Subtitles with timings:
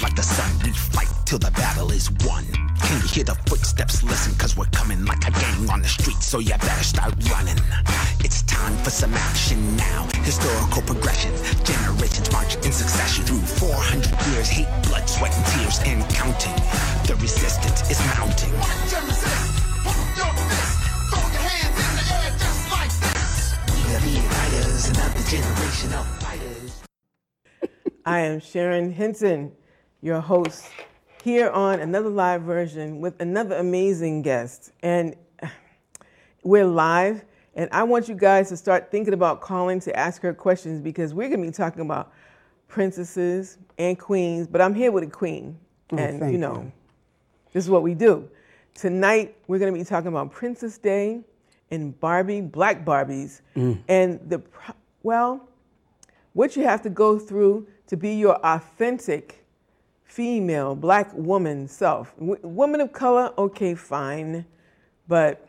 [0.00, 0.50] just like the sun.
[0.64, 2.44] We fight till the battle is won.
[2.82, 4.02] Can you hear the footsteps?
[4.02, 7.58] Listen, cause we're coming like a gang on the street, so you better start running.
[8.20, 10.08] It's time for some action now.
[10.22, 11.32] Historical progression.
[11.64, 14.48] Generations march in succession through 400 years.
[14.48, 16.56] Hate, blood, sweat, and tears, and counting.
[17.06, 18.52] The resistance is mounting.
[18.52, 18.58] We
[23.96, 26.82] are the riders, another generation of fighters.
[28.06, 29.52] I am Sharon Hinton,
[30.02, 30.66] your host,
[31.22, 34.72] here on another live version with another amazing guest.
[34.82, 35.14] And
[36.42, 37.22] we're live,
[37.54, 41.12] and I want you guys to start thinking about calling to ask her questions because
[41.12, 42.12] we're going to be talking about
[42.66, 44.46] princesses and queens.
[44.46, 45.58] But I'm here with a queen,
[45.92, 46.72] oh, and you know, you.
[47.52, 48.28] this is what we do.
[48.74, 51.20] Tonight, we're going to be talking about Princess Day
[51.70, 53.78] and Barbie, Black Barbies, mm.
[53.86, 54.40] and the,
[55.02, 55.46] well,
[56.32, 59.39] what you have to go through to be your authentic
[60.10, 62.12] female, black woman self.
[62.18, 64.44] W- woman of color, okay, fine,
[65.06, 65.48] but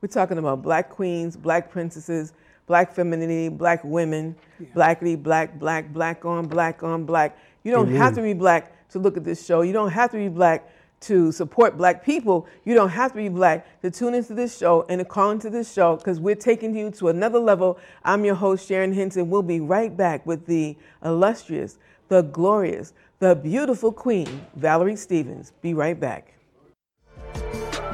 [0.00, 2.32] we're talking about black queens, black princesses,
[2.68, 4.36] black femininity, black women,
[4.76, 7.36] blackity, black, black, black on, black on, black.
[7.64, 9.62] You don't have to be black to look at this show.
[9.62, 12.46] You don't have to be black to support black people.
[12.64, 15.50] You don't have to be black to tune into this show and to call into
[15.50, 17.78] this show because we're taking you to another level.
[18.04, 19.30] I'm your host, Sharon Hinton.
[19.30, 25.52] We'll be right back with the illustrious, the glorious, the beautiful queen, Valerie Stevens.
[25.60, 26.34] Be right back.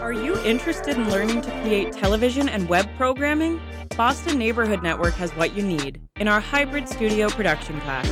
[0.01, 3.61] Are you interested in learning to create television and web programming?
[3.97, 8.07] Boston Neighborhood Network has what you need in our hybrid studio production class.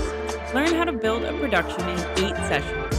[0.54, 2.96] Learn how to build a production in eight sessions.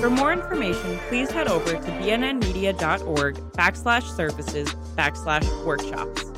[0.00, 6.31] For more information, please head over to bnnmedia.org backslash services backslash workshops.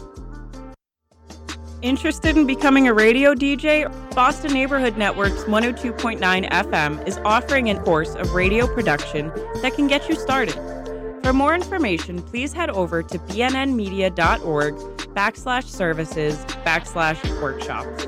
[1.84, 3.84] Interested in becoming a radio DJ?
[4.14, 9.28] Boston Neighborhood Network's 102.9 FM is offering a course of radio production
[9.60, 10.54] that can get you started.
[11.22, 14.74] For more information, please head over to bnnmedia.org
[15.14, 18.06] backslash services backslash workshops.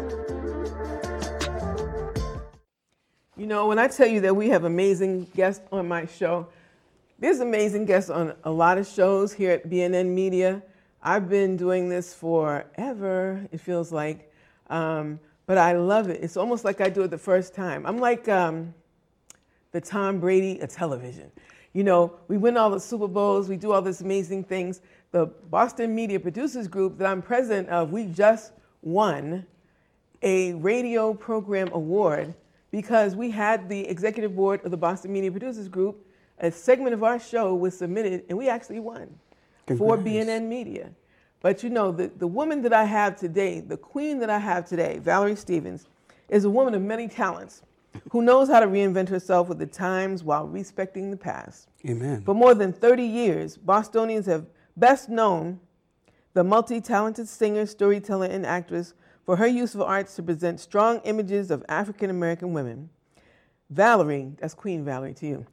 [3.37, 6.49] You know, when I tell you that we have amazing guests on my show,
[7.19, 10.63] there's amazing guests on a lot of shows here at BNN Media.
[11.07, 14.33] I've been doing this forever, it feels like,
[14.71, 16.21] um, but I love it.
[16.21, 17.87] It's almost like I do it the first time.
[17.87, 18.75] I'm like um,
[19.71, 21.31] the Tom Brady of television.
[21.75, 24.81] You know, we win all the Super Bowls, we do all these amazing things.
[25.13, 28.51] The Boston Media Producers Group that I'm president of, we just
[28.83, 29.47] won
[30.23, 32.35] a radio program award
[32.73, 36.05] because we had the executive board of the Boston Media Producers Group.
[36.41, 39.17] A segment of our show was submitted, and we actually won
[39.67, 40.91] for BNN Media.
[41.41, 44.67] But you know, the, the woman that I have today, the queen that I have
[44.67, 45.87] today, Valerie Stevens,
[46.29, 47.63] is a woman of many talents
[48.11, 51.69] who knows how to reinvent herself with the times while respecting the past.
[51.89, 52.23] Amen.
[52.23, 54.47] For more than 30 years, Bostonians have
[54.77, 55.61] best known
[56.35, 58.95] the multi talented singer, storyteller, and actress
[59.25, 62.91] for her use of arts to present strong images of African American women.
[63.71, 65.47] Valerie, that's Queen Valerie to you,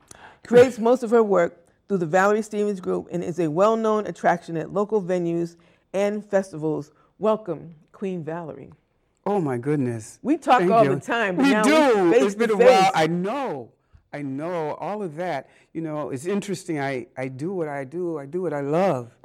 [0.46, 4.06] creates most of her work through the Valerie Stevens Group and is a well known
[4.08, 5.56] attraction at local venues
[5.94, 6.92] and festivals.
[7.20, 8.72] Welcome, Queen Valerie.
[9.26, 10.20] Oh my goodness.
[10.22, 10.96] We talk Thank all you.
[10.96, 12.12] the time, We do.
[12.12, 12.92] face it's been a while.
[12.94, 13.72] I know.
[14.12, 15.50] I know all of that.
[15.74, 16.80] You know, it's interesting.
[16.80, 18.18] I, I do what I do.
[18.20, 19.16] I do what I love.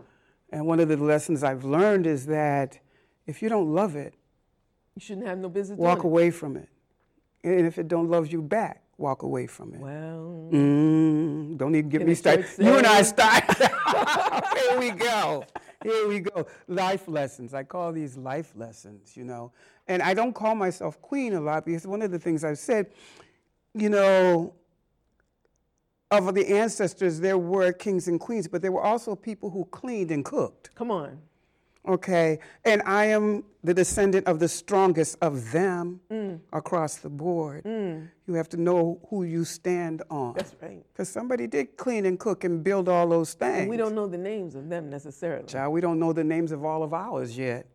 [0.50, 2.78] And one of the lessons I've learned is that
[3.26, 4.14] if you don't love it,
[4.94, 6.68] You shouldn't have no business walk doing away from it.
[7.44, 9.80] And if it don't love you back, walk away from it.
[9.80, 12.46] Well, Mm, don't even get me started.
[12.58, 13.44] You and I start.
[14.58, 15.44] Here we go.
[15.82, 16.46] Here we go.
[16.66, 17.54] Life lessons.
[17.54, 19.52] I call these life lessons, you know.
[19.86, 22.86] And I don't call myself queen a lot because one of the things I've said,
[23.74, 24.54] you know,
[26.10, 30.10] of the ancestors, there were kings and queens, but there were also people who cleaned
[30.10, 30.74] and cooked.
[30.74, 31.20] come on.
[31.88, 36.40] Okay, and I am the descendant of the strongest of them Mm.
[36.52, 37.64] across the board.
[37.64, 40.34] You have to know who you stand on.
[40.34, 40.84] That's right.
[40.92, 43.60] Because somebody did clean and cook and build all those things.
[43.60, 45.46] And we don't know the names of them necessarily.
[45.46, 47.66] Child, we don't know the names of all of ours yet.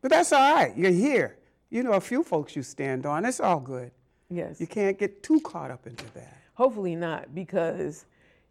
[0.00, 0.76] But that's all right.
[0.76, 1.36] You're here.
[1.70, 3.24] You know a few folks you stand on.
[3.24, 3.92] It's all good.
[4.30, 4.60] Yes.
[4.60, 6.36] You can't get too caught up into that.
[6.54, 8.06] Hopefully not, because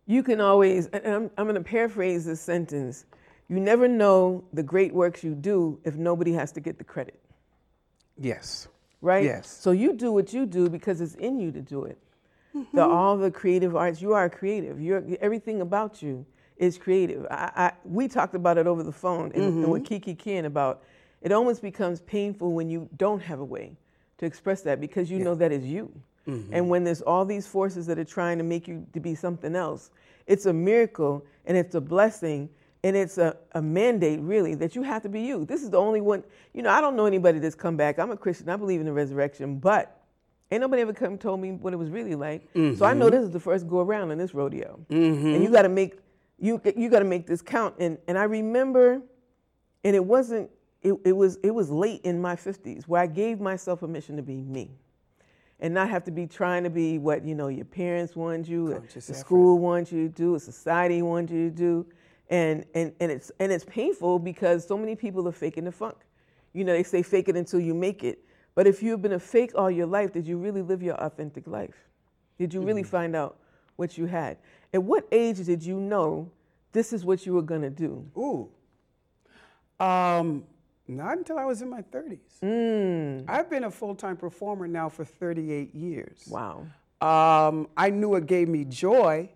[0.06, 3.06] you can always, and I'm, I'm going to paraphrase this sentence
[3.52, 7.20] you never know the great works you do if nobody has to get the credit,
[8.18, 8.70] Yes.
[9.02, 9.26] right?
[9.26, 9.50] Yes.
[9.50, 11.98] So you do what you do because it's in you to do it.
[12.56, 12.78] Mm-hmm.
[12.78, 14.80] The, all the creative arts, you are creative.
[14.80, 16.26] You're, everything about you
[16.56, 17.28] is creative.
[17.30, 19.72] I, I, we talked about it over the phone and, and mm-hmm.
[19.72, 20.84] with Kiki Ken about
[21.22, 23.76] it almost becomes painful when you don't have a way
[24.20, 25.92] to express that because you know that is you.
[26.26, 26.54] Mm-hmm.
[26.54, 29.58] And when there's all these forces that are trying to make you to be something
[29.58, 29.92] else,
[30.26, 32.50] it's a miracle and it's a blessing
[32.84, 35.46] and it's a, a mandate really that you have to be you.
[35.46, 36.24] This is the only one,
[36.54, 38.00] you know, I don't know anybody that's come back.
[38.00, 40.02] I'm a Christian, I believe in the resurrection, but
[40.52, 42.48] ain't nobody ever come told me what it was really like.
[42.76, 43.16] So I know mm-hmm.
[43.16, 44.80] this is the first go around in this rodeo.
[44.90, 45.28] Mm-hmm.
[45.28, 46.00] And you gotta make
[46.40, 47.76] you you gotta make this count.
[47.80, 49.02] And and I remember
[49.84, 50.50] and it wasn't
[50.82, 54.24] it, it was it was late in my 50s where I gave myself permission to
[54.24, 54.72] be me
[55.60, 58.84] and not have to be trying to be what you know your parents want you,
[58.94, 61.86] the school wants you to do, society wants you to do,
[62.32, 65.98] and and and it's and it's painful because so many people are faking the funk.
[66.54, 68.26] You know, they say fake it until you make it.
[68.56, 71.46] But if you've been a fake all your life, did you really live your authentic
[71.48, 71.76] life?
[72.40, 73.38] Did you really find out
[73.76, 74.38] what you had?
[74.74, 76.32] At what age did you know
[76.72, 78.06] this is what you were gonna do?
[78.18, 78.50] Ooh.
[79.84, 80.44] Um,
[80.88, 83.24] not until I was in my 30s.
[83.28, 86.28] I've been a full time performer now for 38 years.
[86.30, 86.68] Wow.
[87.02, 89.30] Um, I knew it gave me joy.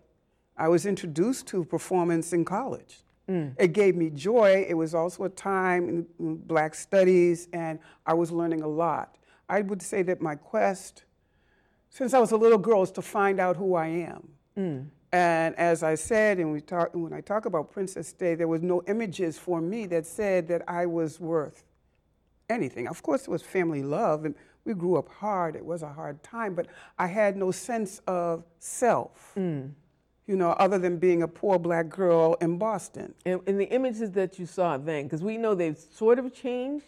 [0.56, 3.02] I was introduced to performance in college.
[3.28, 3.54] Mm.
[3.58, 4.64] It gave me joy.
[4.68, 5.88] It was also a time
[6.18, 9.16] in, black studies, and I was learning a lot.
[9.48, 11.04] I would say that my quest,
[11.90, 14.28] since I was a little girl, is to find out who I am.
[14.56, 14.86] Mm.
[15.12, 18.62] And as I said, and we talk, when I talk about Princess Day, there was
[18.62, 21.64] no images for me that said that I was worth
[22.48, 22.86] anything.
[22.86, 25.56] Of course, it was family love, and we grew up hard.
[25.56, 26.66] It was a hard time, but
[26.98, 29.70] I had no sense of self, mm.
[30.26, 33.14] You know, other than being a poor black girl in Boston.
[33.24, 36.86] And, and the images that you saw then, because we know they've sort of changed,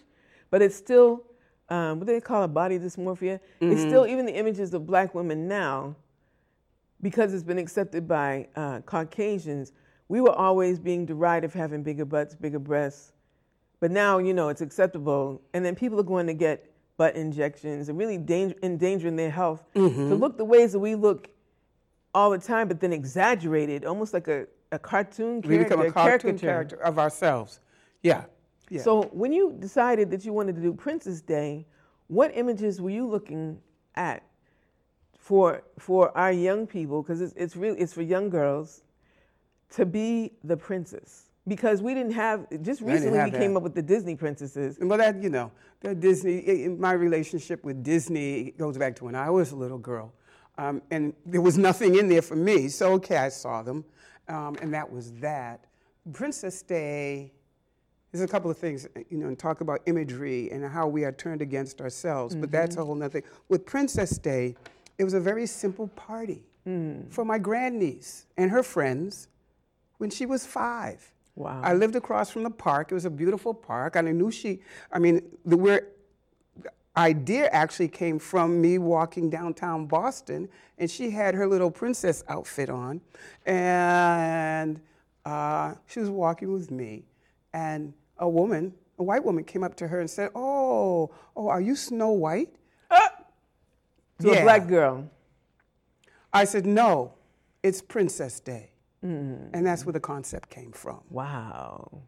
[0.51, 1.23] but it's still,
[1.69, 3.39] um, what do they call it, body dysmorphia?
[3.61, 5.95] It's still, even the images of black women now,
[7.01, 9.73] because it's been accepted by uh, Caucasians,
[10.09, 13.13] we were always being derided for having bigger butts, bigger breasts.
[13.79, 15.41] But now, you know, it's acceptable.
[15.55, 19.63] And then people are going to get butt injections and really danger, endangering their health
[19.75, 21.29] to look the ways that we look
[22.15, 25.49] all the time, but then exaggerated, almost like a, a cartoon character.
[25.49, 26.47] We become a cartoon caricature.
[26.47, 27.61] character of ourselves.
[28.03, 28.25] Yeah.
[28.71, 28.83] yeah.
[28.83, 31.67] So when you decided that you wanted to do Princess Day,
[32.09, 33.61] what images were you looking
[33.95, 34.23] at
[35.19, 37.03] for for our young people?
[37.03, 38.83] Because it's, it's really it's for young girls
[39.71, 41.25] to be the princess.
[41.47, 43.59] Because we didn't have just didn't recently we came that.
[43.59, 44.79] up with the Disney princesses.
[44.81, 45.51] Well, that you know,
[45.81, 46.69] that Disney.
[46.69, 50.13] My relationship with Disney goes back to when I was a little girl,
[50.59, 52.69] um, and there was nothing in there for me.
[52.69, 53.85] So okay, I saw them,
[54.29, 55.65] um, and that was that.
[56.13, 57.33] Princess Day.
[58.11, 61.13] There's a couple of things, you know, and talk about imagery and how we are
[61.13, 62.35] turned against ourselves.
[62.35, 63.31] But that's a whole nother thing.
[63.51, 64.57] With Princess Day,
[64.97, 66.43] it was a very simple party
[67.11, 69.29] for my grandniece and her friends
[69.99, 71.13] when she was five.
[71.35, 71.61] Wow.
[71.63, 72.91] I lived across from the park.
[72.91, 73.97] It was a beautiful park.
[73.97, 74.61] And I knew she,
[74.91, 75.87] I mean, the where the
[76.99, 80.49] idea actually came from me walking downtown Boston,
[80.79, 83.01] and she had her little princess outfit on,
[83.47, 84.81] and
[85.25, 87.05] uh, she was walking with me,
[87.53, 91.61] and a woman, a white woman, came up to her and said, "Oh, oh, are
[91.61, 92.55] you Snow White?"
[94.21, 95.09] To a black girl.
[96.33, 97.15] I said, "No,
[97.63, 98.73] it's Princess Day,"
[99.03, 101.01] and that's where the concept came from.
[101.09, 102.03] Wow.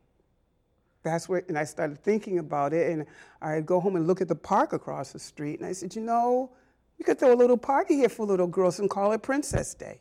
[1.03, 3.07] That's where, and I started thinking about it, and
[3.41, 6.03] I'd go home and look at the park across the street, and I said, you
[6.03, 6.51] know,
[6.99, 10.01] we could throw a little party here for little girls and call it Princess Day.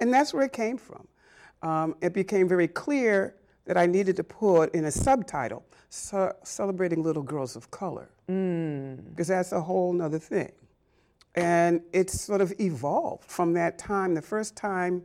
[0.00, 1.08] And that's where it came from.
[1.62, 7.02] Um, it became very clear that I needed to put in a subtitle, ce- Celebrating
[7.02, 10.52] Little Girls of Color, because that's a whole nother thing.
[11.34, 15.02] And it sort of evolved from that time, the first time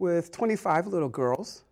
[0.00, 1.62] with 25 little girls.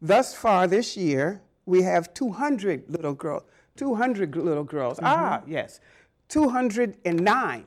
[0.00, 3.42] Thus far this year, we have 200 little girls.
[3.76, 4.98] 200 little girls.
[5.02, 5.80] Ah, yes.
[6.28, 7.64] 209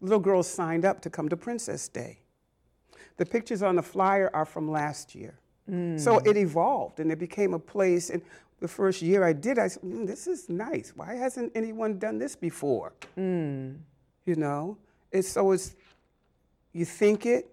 [0.00, 2.18] little girls signed up to come to Princess Day.
[3.16, 5.38] The pictures on the flyer are from last year.
[5.96, 8.10] So it evolved and it became a place.
[8.10, 8.20] And
[8.60, 10.92] the first year I did, I said, "Mm, this is nice.
[10.94, 12.92] Why hasn't anyone done this before?
[14.26, 14.76] You know?
[15.10, 15.74] It's so it's,
[16.72, 17.44] you think it,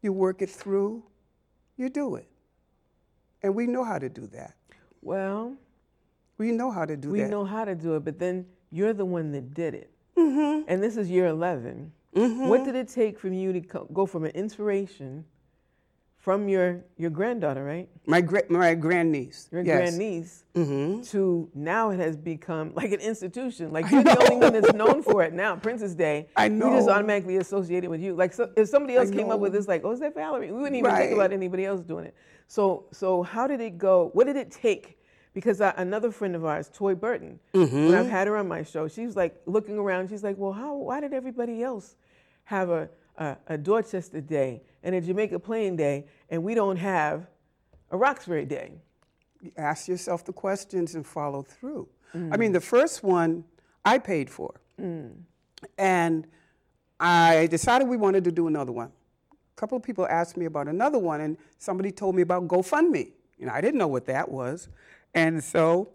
[0.00, 1.04] you work it through,
[1.76, 2.26] you do it.
[3.42, 4.54] And we know how to do that.
[5.02, 5.54] Well,
[6.38, 7.30] We know how to do we that.
[7.30, 9.90] know how to do it, but then you're the one that did it.
[10.16, 10.64] Mm-hmm.
[10.68, 11.92] And this is year 11.
[12.14, 15.24] What did it take from you to co- go from an inspiration
[16.22, 17.88] from your, your granddaughter, right?
[18.06, 19.48] My, gra- my grandniece.
[19.52, 19.78] Your yes.
[19.90, 21.00] grandniece Mm-hmm.
[21.10, 23.72] to now it has become like an institution.
[23.72, 25.56] Like you're the only one that's known for it now.
[25.56, 26.28] Princess Day.
[26.36, 26.68] I know.
[26.68, 28.14] We just automatically associate it with you.
[28.14, 30.52] Like so, if somebody else came up with this, like, oh, is that Valerie?
[30.52, 32.14] We wouldn't even think about anybody else doing it.
[32.48, 34.10] So so how did it go?
[34.12, 34.98] What did it take?
[35.34, 37.94] Because I, another friend of ours, Toy Burton, when Mm-hmm.
[37.96, 40.10] I've had her on my show, she's like looking around.
[40.10, 40.74] She's like, well, how?
[40.76, 41.96] Why did everybody else
[42.44, 47.26] have a, a, a Dorchester Day and a Jamaica Plain Day, and we don't have
[47.90, 48.72] a Roxbury Day?
[49.56, 51.88] ask yourself the questions and follow through.
[52.32, 53.44] I mean, the first one
[53.84, 54.60] I paid for.
[55.78, 56.26] And
[57.00, 58.92] I decided we wanted to do another one.
[59.32, 63.12] A couple of people asked me about another one, and somebody told me about GoFundMe.
[63.38, 64.68] You know, I didn't know what that was.
[65.14, 65.88] And so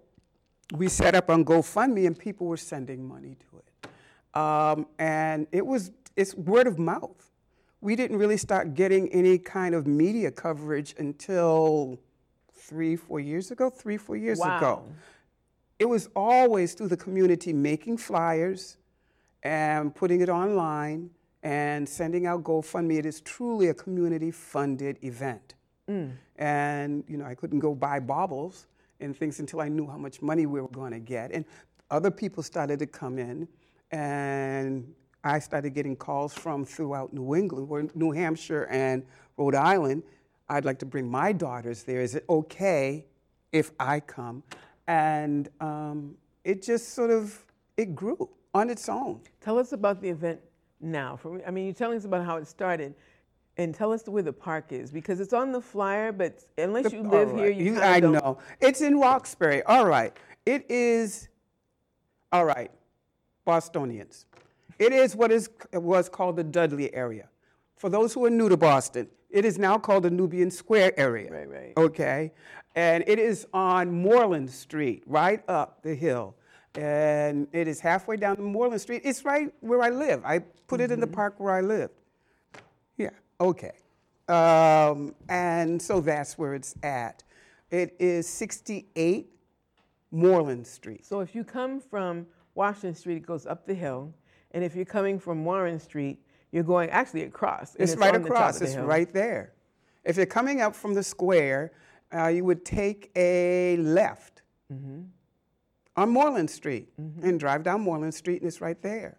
[0.74, 4.40] we set up on GoFundMe, and people were sending money to it.
[4.40, 7.32] Um, and it was it's word of mouth.
[7.80, 12.00] We didn't really start getting any kind of media coverage until
[12.52, 13.70] three, four years ago.
[13.70, 14.84] Three, four years ago Wow.
[15.80, 18.78] it was always through the community making flyers
[19.44, 21.12] and putting it online
[21.44, 22.98] and sending out GoFundMe.
[22.98, 25.54] It is truly a community funded event.
[25.88, 26.14] Mm.
[26.38, 28.66] And, you know, I couldn't go buy baubles
[29.00, 31.32] and things until I knew how much money we were going to get.
[31.32, 31.46] And
[31.92, 33.48] other people started to come in,
[33.92, 34.94] and
[35.28, 39.04] I started getting calls from throughout New England, New Hampshire and
[39.36, 40.04] Rhode Island.
[40.50, 42.02] I'd like to bring my daughters there.
[42.02, 43.06] Is it okay
[43.52, 44.44] if I come?
[44.88, 46.16] And um,
[46.46, 49.20] it just sort of it grew on its own.
[49.42, 50.40] Tell us about the event
[50.80, 51.18] now.
[51.18, 52.96] For, I mean, you're telling us about how it started,
[53.58, 56.12] and tell us where the park is because it's on the flyer.
[56.12, 57.56] But unless you live All here, right.
[57.58, 58.14] you, I don't.
[58.14, 58.38] know.
[58.62, 59.62] It's in Roxbury.
[59.64, 60.16] All right.
[60.46, 61.28] It is,
[62.32, 62.72] all right,
[63.44, 64.26] Bostonians.
[64.80, 67.30] It is what is was called the Dudley area.
[67.76, 71.32] For those who are new to Boston, it is now called the Nubian Square area.
[71.32, 71.74] Right, right.
[71.78, 72.32] Okay.
[72.76, 76.36] And it is on Moreland Street, right up the hill.
[76.76, 79.02] And it is halfway down Moreland Street.
[79.04, 80.22] It's right where I live.
[80.24, 81.90] I put it in the park where I live.
[82.98, 83.10] Yeah,
[83.42, 83.74] okay.
[84.28, 87.24] Um, and so that's where it's at.
[87.72, 89.28] It is 68
[90.12, 91.06] Moreland Street.
[91.06, 94.14] So if you come from Washington Street, it goes up the hill,
[94.58, 96.18] and if you're coming from Warren Street,
[96.52, 97.76] you're going actually across.
[97.76, 99.54] and It's, right on the top across, it's right there.
[100.04, 101.74] If you're coming up from the square,
[102.12, 104.42] uh, you would take a left
[104.74, 105.02] Mm-hmm.
[105.96, 109.18] on Moreland Street and drive down Moreland Street, and it's right there.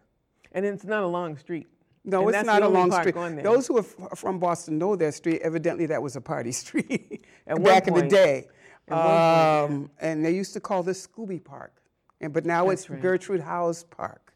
[0.52, 1.68] And it's not a long street.
[2.04, 3.14] No, And it's not a long street.
[3.44, 5.40] Those who are f- from Boston know that street.
[5.42, 8.48] Evidently, that was a party street back in the day.
[8.88, 9.66] One point, yeah.
[9.68, 11.72] Um, And they used to call this Scooby Park,
[12.20, 13.00] and but now That's it's right.
[13.00, 14.27] Gertrude Howes Park,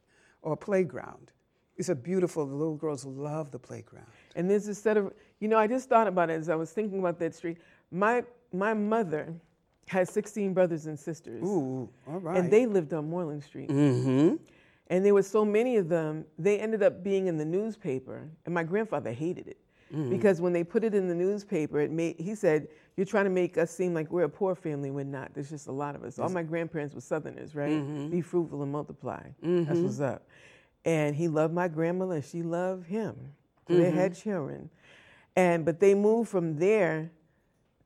[0.43, 1.31] or a playground.
[1.77, 2.47] It's a beautiful.
[2.47, 4.07] The little girls love the playground.
[4.37, 6.71] And there's a set of, you know, I just thought about it as I was
[6.71, 7.59] thinking about that street.
[7.91, 9.35] My my mother
[9.89, 12.37] had 16 brothers and sisters, Ooh, all right.
[12.39, 13.69] and they lived on Moreland Street.
[13.69, 14.37] Mm-hmm.
[14.89, 18.29] And there were so many of them, they ended up being in the newspaper.
[18.45, 19.59] And my grandfather hated it
[19.93, 20.09] Mm-hmm.
[20.09, 23.31] because when they put it in the newspaper, it made, he said, You're trying to
[23.31, 24.91] make us seem like we're a poor family.
[24.91, 25.33] We're not.
[25.35, 26.19] There's just a lot of us.
[26.19, 27.71] All my grandparents were Southerners, right?
[27.73, 28.11] Mm-hmm.
[28.11, 29.23] Be fruitful and multiply.
[29.43, 30.29] That's what's up.
[30.85, 33.17] And he loved my grandmother, and she loved him.
[33.69, 33.83] So Mm-hmm.
[33.83, 34.69] they had children.
[35.37, 37.11] And but they moved from there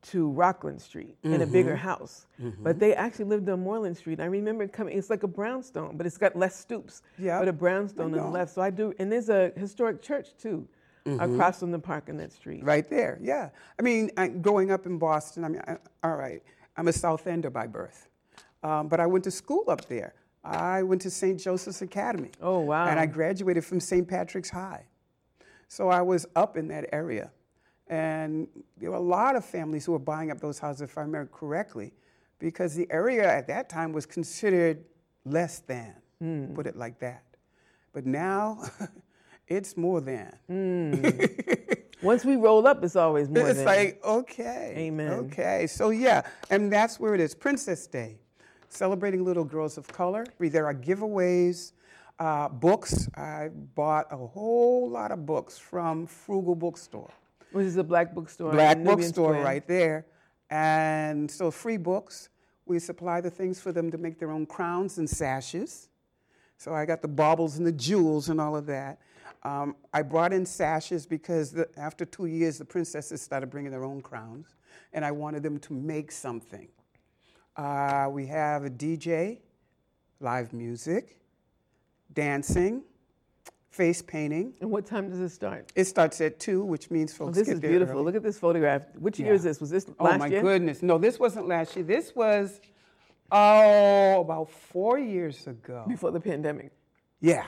[0.03, 1.87] to Rockland Street in a bigger Mm-hmm.
[1.87, 2.25] house.
[2.61, 4.19] But they actually lived on Moreland Street.
[4.19, 7.01] I remember coming, it's like a brownstone, but it's got less stoops.
[7.17, 8.53] Yeah, But a brownstone on the left.
[8.53, 10.67] So I do, and there's a historic church too,
[11.19, 12.59] across from the park on that street.
[12.59, 12.67] Mm-hmm.
[12.67, 13.49] Right there, yeah.
[13.79, 16.41] I mean, I, growing up in Boston, I mean, I, all right,
[16.75, 18.09] I'm a South Ender by birth,
[18.63, 20.13] um, but I went to school up there.
[20.43, 21.39] I went to St.
[21.39, 22.31] Joseph's Academy.
[22.41, 22.87] Oh, wow.
[22.87, 24.07] And I graduated from St.
[24.07, 24.85] Patrick's High.
[25.67, 27.31] So I was up in that area.
[27.87, 28.47] And
[28.77, 31.29] there were a lot of families who were buying up those houses, if I remember
[31.33, 31.93] correctly,
[32.39, 34.85] because the area at that time was considered
[35.25, 36.53] less than, Hmm.
[36.53, 37.23] put it like that.
[37.93, 38.61] But now,
[39.47, 40.31] it's more than.
[42.01, 43.47] Once we roll up, it's always more than.
[43.47, 43.65] It's than.
[43.65, 44.73] like, okay.
[44.77, 45.11] Amen.
[45.11, 45.65] Okay.
[45.67, 48.19] So, yeah, and that's where it is Princess Day,
[48.69, 50.25] celebrating little girls of color.
[50.39, 51.73] There are giveaways,
[52.19, 53.09] uh, books.
[53.15, 57.11] I bought a whole lot of books from Frugal Bookstore.
[57.51, 58.51] which is a black bookstore.
[58.51, 59.43] Black bookstore Square.
[59.43, 60.05] right there.
[60.49, 62.29] And so, free books.
[62.65, 65.87] We supply the things for them to make their own crowns and sashes.
[66.57, 68.99] So I got the baubles and the jewels and all of that.
[69.47, 73.85] Um, I brought in sashes because the, after two years, the princesses started bringing their
[73.85, 74.55] own crowns,
[74.91, 76.67] and I wanted them to make something.
[77.55, 79.37] Uh, we have a DJ,
[80.19, 81.17] live music,
[82.13, 82.83] dancing,
[83.69, 84.53] face painting.
[84.59, 85.71] And what time does it start?
[85.75, 87.95] It starts at two, which means Oh, this is beautiful.
[87.95, 88.03] early.
[88.05, 88.81] Look at this photograph.
[88.99, 89.35] Which year Yeah.
[89.35, 89.61] is this?
[89.61, 90.41] Was this Oh last my year?
[90.41, 90.83] goodness!
[90.83, 91.85] No, this wasn't last year.
[91.85, 92.59] This was
[93.31, 95.85] oh about four years ago.
[95.87, 96.71] Before the pandemic.
[97.21, 97.45] Yeah,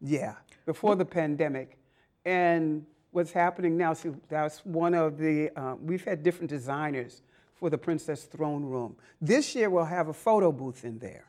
[0.00, 0.34] yeah,
[0.66, 1.78] before the pandemic,
[2.24, 3.94] and what's happening now?
[3.94, 7.22] See, that's one of the uh, we've had different designers
[7.54, 8.96] for the Princess Throne Room.
[9.20, 11.26] This year we'll have a photo booth in there,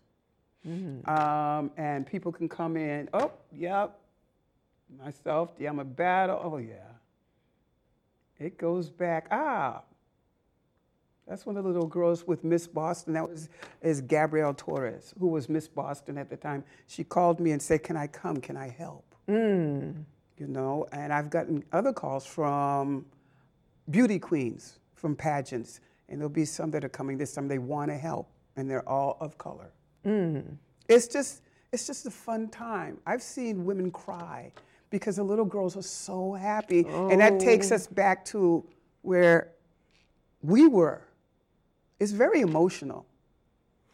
[1.07, 3.09] um, and people can come in.
[3.13, 3.99] Oh, yep.
[5.03, 6.39] Myself, yeah, I'm a battle.
[6.43, 6.75] Oh, yeah.
[8.37, 9.27] It goes back.
[9.31, 9.81] Ah,
[11.27, 13.13] that's one of the little girls with Miss Boston.
[13.13, 13.49] That was
[13.81, 16.63] is Gabrielle Torres, who was Miss Boston at the time.
[16.87, 18.41] She called me and said, "Can I come?
[18.41, 20.03] Can I help?" Mm.
[20.37, 23.05] You know, and I've gotten other calls from
[23.89, 25.79] beauty queens from pageants,
[26.09, 27.47] and there'll be some that are coming this time.
[27.47, 29.71] They want to help, and they're all of color.
[30.87, 31.41] It's just
[31.71, 32.99] it's just a fun time.
[33.05, 34.51] I've seen women cry
[34.89, 38.65] because the little girls are so happy, and that takes us back to
[39.01, 39.51] where
[40.41, 41.01] we were.
[41.99, 43.05] It's very emotional.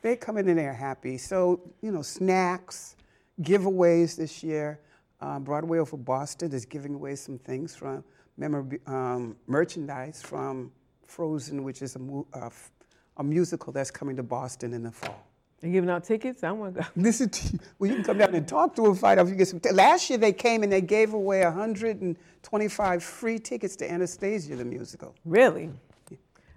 [0.02, 1.18] They come in and they're happy.
[1.18, 2.96] So you know, snacks,
[3.42, 4.80] giveaways this year.
[5.22, 8.04] Um, Broadway over Boston is giving away some things from
[8.40, 10.72] memorab- um, merchandise from
[11.06, 12.72] Frozen, which is a, mu- uh, f-
[13.18, 15.28] a musical that's coming to Boston in the fall.
[15.60, 16.44] They're giving out tickets.
[16.44, 16.88] I want to go.
[16.96, 17.60] Listen to you.
[17.78, 19.60] Well, you can come down and talk to them, find out if you get some.
[19.60, 24.66] T- Last year they came and they gave away 125 free tickets to Anastasia the
[24.66, 25.14] musical.
[25.24, 25.70] Really?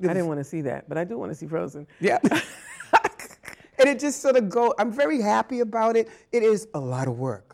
[0.03, 1.87] I didn't want to see that, but I do want to see Frozen.
[2.01, 2.19] Yeah.
[3.79, 4.75] and it just sort of go.
[4.79, 6.09] I'm very happy about it.
[6.33, 7.54] It is a lot of work.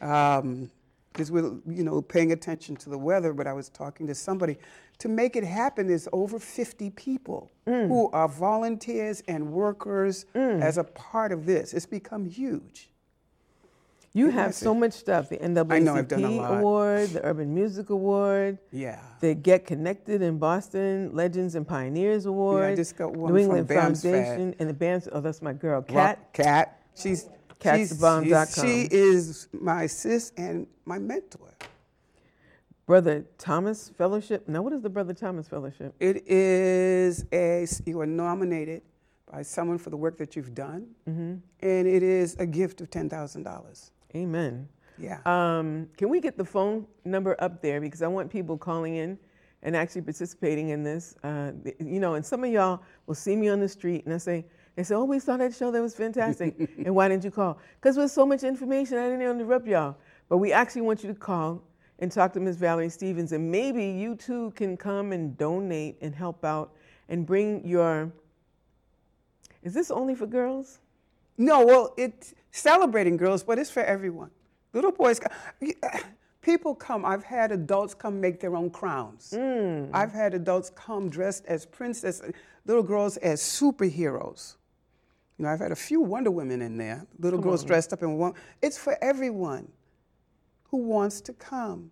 [0.00, 0.70] Um,
[1.12, 4.56] because we're, you know, paying attention to the weather, but I was talking to somebody.
[5.00, 7.88] To make it happen there's over 50 people mm.
[7.88, 10.62] who are volunteers and workers mm.
[10.62, 11.74] as a part of this.
[11.74, 12.90] It's become huge.
[14.12, 15.28] You have so much stuff.
[15.28, 16.58] The NAACP I know, I've done a lot.
[16.58, 19.00] Award, the Urban Music Award, Yeah.
[19.20, 23.68] the Get Connected in Boston Legends and Pioneers Award, just got one New from England
[23.68, 23.82] Fad.
[23.82, 26.32] Foundation, and the band's, oh, that's my girl, Kat.
[26.32, 26.80] Cat.
[26.96, 27.28] She's she's,
[27.60, 28.66] CatsTheBomb.com.
[28.66, 31.48] She is my sis and my mentor.
[32.86, 34.48] Brother Thomas Fellowship.
[34.48, 35.94] Now, what is the Brother Thomas Fellowship?
[36.00, 38.82] It is a you are nominated
[39.30, 41.34] by someone for the work that you've done, Mm-hmm.
[41.60, 43.92] and it is a gift of ten thousand dollars.
[44.16, 44.68] Amen.
[44.98, 45.20] Yeah.
[45.24, 49.18] Um, can we get the phone number up there because I want people calling in
[49.62, 51.14] and actually participating in this.
[51.22, 54.18] Uh, you know, and some of y'all will see me on the street and I
[54.18, 54.44] say,
[54.76, 56.54] they say, oh, we saw that show, that was fantastic.
[56.78, 57.58] and why didn't you call?
[57.80, 59.96] Because there's so much information, I didn't interrupt y'all.
[60.28, 61.62] But we actually want you to call
[61.98, 62.56] and talk to Ms.
[62.56, 66.72] Valerie Stevens, and maybe you too can come and donate and help out
[67.08, 68.10] and bring your.
[69.62, 70.78] Is this only for girls?
[71.36, 74.30] No, well, it's celebrating girls, but it's for everyone.
[74.72, 75.20] Little boys,
[76.42, 77.04] people come.
[77.04, 79.34] I've had adults come make their own crowns.
[79.36, 79.90] Mm.
[79.92, 82.32] I've had adults come dressed as princesses,
[82.64, 84.56] little girls as superheroes.
[85.40, 87.06] You know, I've had a few Wonder Women in there.
[87.18, 88.34] Little girls dressed up in one.
[88.60, 89.72] It's for everyone
[90.64, 91.90] who wants to come.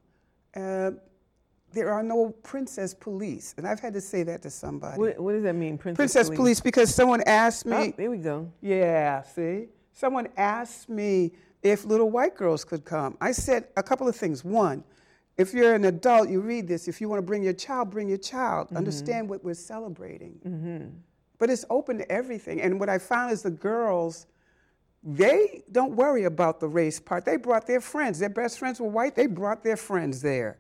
[0.55, 0.91] Uh,
[1.73, 4.99] there are no princess police, and I've had to say that to somebody.
[4.99, 7.77] What, what does that mean, Princess, princess police, because someone asked me.
[7.77, 8.53] Oh, there we go.
[8.61, 9.69] Yeah, see?
[9.95, 11.33] Someone asked me
[11.63, 13.17] if little white girls could come.
[13.19, 14.45] I said a couple of things.
[14.45, 14.85] One,
[15.39, 16.87] if you're an adult, you read this.
[16.87, 18.69] If you want to bring your child, bring your child.
[18.77, 21.01] Understand what we're celebrating.
[21.39, 22.61] But it's open to everything.
[22.61, 24.27] And what I found is the girls,
[25.05, 27.25] they don't worry about the race part.
[27.25, 28.19] They brought their friends.
[28.19, 30.59] Their best friends were white, they brought their friends there.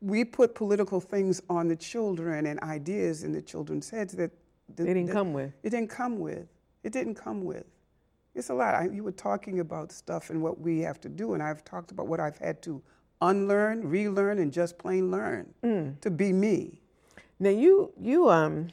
[0.00, 4.30] We put political things on the children and ideas in the children's heads that
[4.76, 5.52] They didn't that- come with.
[5.62, 6.46] it didn't come with.
[6.82, 7.64] It didn't come with.
[8.34, 8.74] It's a lot.
[8.74, 11.90] I, you were talking about stuff and what we have to do, and I've talked
[11.92, 12.82] about what I've had to
[13.22, 16.00] unlearn, relearn, and just plain learn Mm.
[16.00, 16.80] to be me.
[17.40, 18.68] Now you you um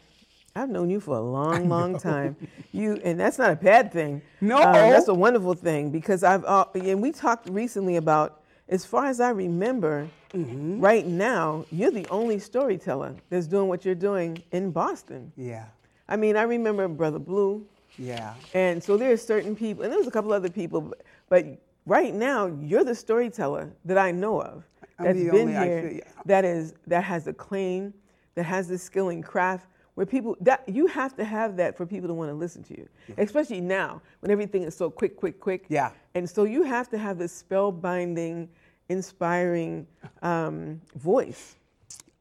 [0.56, 2.36] I've known you for a long, long time.
[2.72, 4.22] You and that's not a bad thing.
[4.42, 4.58] No.
[4.58, 9.06] Um, that's a wonderful thing because I've uh, and we talked recently about as far
[9.08, 10.80] as I remember, Mm-hmm.
[10.80, 15.30] right now you're the only storyteller that's doing what you're doing in Boston.
[15.36, 15.66] Yeah,
[16.08, 17.66] I mean, I remember Brother Blue,
[17.98, 18.36] yeah.
[18.54, 21.46] and so there are certain people, and there was a couple other people, but, but
[21.86, 24.64] right now you're the storyteller that I know of
[24.98, 26.04] I'm that's the been only- here, feel- yeah.
[26.28, 27.94] that is that has a claim,
[28.36, 29.68] that has the skill and craft.
[29.96, 32.78] Where people that you have to have that for people to want to listen to
[32.78, 35.66] you, especially now when everything is so quick, quick, quick.
[35.68, 35.92] Yeah.
[36.16, 38.48] And so you have to have this spellbinding,
[38.88, 39.86] inspiring
[40.22, 41.56] um, voice.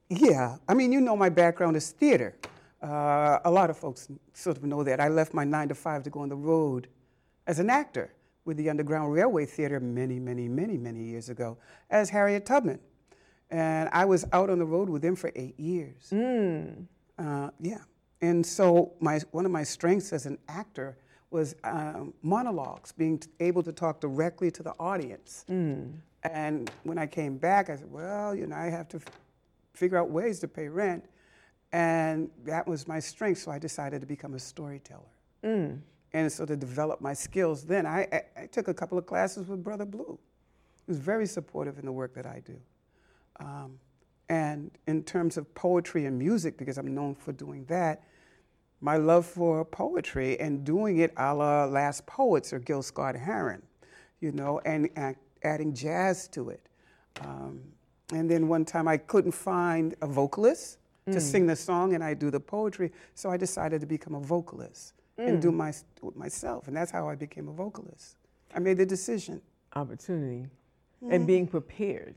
[0.09, 2.35] Yeah, I mean, you know, my background is theater.
[2.83, 4.99] Uh, a lot of folks sort of know that.
[4.99, 6.89] I left my nine to five to go on the road
[7.47, 8.13] as an actor
[8.45, 11.59] with the Underground Railway Theater many, many, many, many years ago
[11.91, 12.81] as Harriet Tubman.
[13.51, 16.11] And I was out on the road with them for eight years.
[17.21, 17.83] Uh, yeah.
[18.23, 20.97] And so my, one of my strengths as an actor
[21.31, 25.45] was um, monologues, being able to talk directly to the audience.
[26.25, 29.05] And when I came back, I said, well, you know, I have to f-
[29.75, 31.05] figure out ways to pay rent.
[31.73, 35.13] And that was my strength, so I decided to become a storyteller.
[36.13, 39.47] And so to develop my skills, then I, I, I took a couple of classes
[39.47, 40.19] with Brother Blue.
[40.87, 42.57] who's very supportive in the work that I do.
[43.39, 43.79] Um,
[44.31, 48.05] and in terms of poetry and music, because I'm known for doing that,
[48.81, 53.61] my love for poetry and doing it a la Last Poets or Gil Scott Heron,
[54.21, 56.65] you know, and, and adding jazz to it.
[57.23, 57.61] Um,
[58.15, 61.21] and then one time I couldn't find a vocalist to Mm.
[61.21, 64.93] sing the song, and I do the poetry, so I decided to become a vocalist
[65.19, 65.41] and Mm.
[65.43, 68.17] do my do it myself, and that's how I became a vocalist.
[68.55, 69.43] I made the decision.
[69.75, 70.47] Opportunity
[71.11, 72.15] and being prepared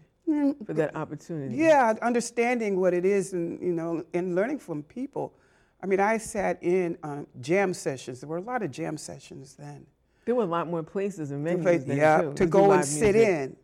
[0.66, 1.56] for that opportunity.
[1.56, 5.34] Yeah, understanding what it is, and you know, and learning from people.
[5.82, 8.22] I mean, I sat in um, jam sessions.
[8.22, 9.86] There were a lot of jam sessions then.
[10.26, 12.72] There were a lot more places and to venues play- then yeah, too, to go
[12.72, 13.30] and sit music.
[13.30, 13.58] in.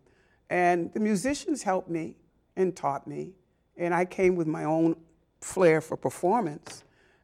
[0.50, 2.18] And the musicians helped me
[2.58, 3.32] and taught me.
[3.78, 4.98] And I came with my own
[5.40, 6.84] flair for performance,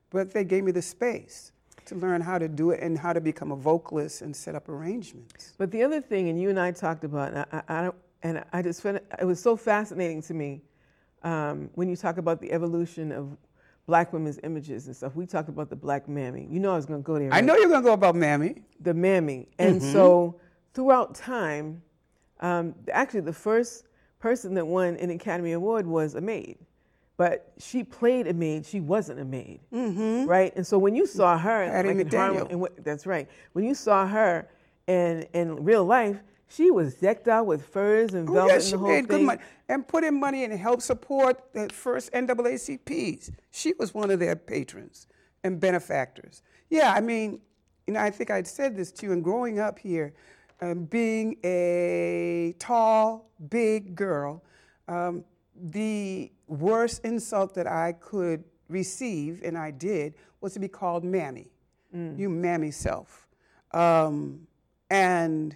[0.09, 1.51] but they gave me the space
[1.85, 4.69] to learn how to do it and how to become a vocalist and set up
[4.69, 5.53] arrangements.
[5.57, 7.95] But the other thing, and you and I talked about, and I, I, I don't,
[8.25, 10.61] and I just found it, it was so fascinating to me
[11.23, 13.37] um, when you talk about the evolution of
[13.85, 15.15] black women's images and stuff.
[15.15, 16.47] We talked about the black mammy.
[16.49, 17.31] You know I was going to go there.
[17.31, 18.55] I know you're going to go about Mammy.
[18.81, 19.47] the mammy.
[19.59, 19.91] And Mm-hmm.
[19.93, 20.39] so
[20.73, 21.81] throughout time,
[22.39, 23.85] um, actually the first
[24.17, 26.57] person that won an Academy Award was a maid.
[27.17, 29.59] But she played a maid, she wasn't a maid.
[30.25, 30.51] Right?
[30.55, 33.27] And so when you saw her, Patty like in Harlem, and what, that's right.
[33.53, 34.49] When you saw her
[34.87, 38.63] in, in real life, she was decked out with furs and Oh, velvet yeah, and
[38.63, 39.25] she whole made good thing.
[39.25, 43.31] money and put in money and helped support the first NAACPs.
[43.51, 45.07] She was one of their patrons
[45.43, 46.41] and benefactors.
[46.69, 47.41] Yeah, I mean,
[47.87, 49.11] you know, I think I'd said this to you.
[49.13, 50.13] And growing up here,
[50.61, 54.43] um, being a tall, big girl,
[54.87, 55.23] um,
[55.55, 61.51] the worst insult that I could receive, and I did, was to be called mammy.
[61.95, 62.17] Mm.
[62.19, 63.27] You mammy self.
[63.71, 64.47] Um,
[64.89, 65.55] and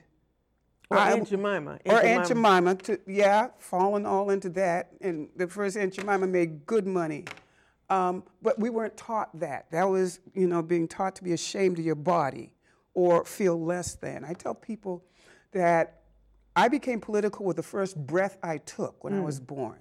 [0.89, 1.79] Or I- Aunt Jemima.
[1.85, 4.89] or Aunt Jemima, to, yeah, falling all into that.
[5.01, 7.25] And the first Aunt Jemima made good money.
[7.89, 9.69] Um, but we weren't taught that.
[9.71, 12.53] That was, you know, being taught to be ashamed of your body
[12.93, 14.23] or feel less than.
[14.25, 15.03] I tell people
[15.51, 16.01] that
[16.55, 19.79] I became political with the first breath I took when I was born.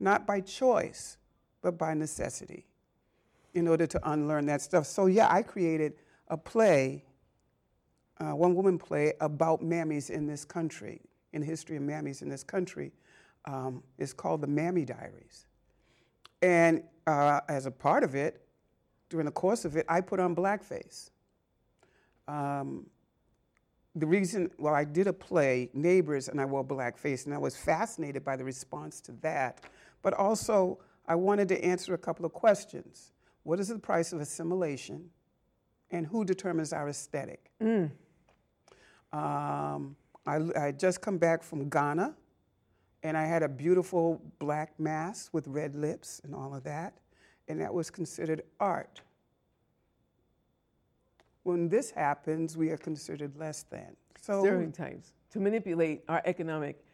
[0.00, 1.18] Not by choice,
[1.62, 2.66] but by necessity
[3.54, 4.86] in order to unlearn that stuff.
[4.86, 5.94] So, yeah, I created
[6.28, 7.04] a play
[8.20, 11.00] uh, one woman play about mammies in this country,
[11.32, 12.92] in the history of mammies in this country.
[13.46, 15.46] Um, called The Mammy Diaries.
[16.40, 18.40] And uh, as a part of it,
[19.10, 21.10] during the course of it, I put on blackface.
[22.26, 22.86] Um,
[23.94, 27.56] the reason, well, I did a play, Neighbors, and I wore blackface, and I was
[27.56, 29.60] fascinated by the response to that.
[30.02, 33.12] But also, I wanted to answer a couple of questions.
[33.42, 35.10] What is the price of assimilation?
[35.90, 37.50] And who determines our aesthetic?
[39.14, 39.94] Um,
[40.26, 42.14] I, I had just come back from Ghana,
[43.04, 46.94] and I had a beautiful black mask with red lips and all of that,
[47.46, 49.00] and that was considered art.
[51.44, 53.94] When this happens, we are considered less than.
[54.20, 56.84] So stereotypes to manipulate our economic,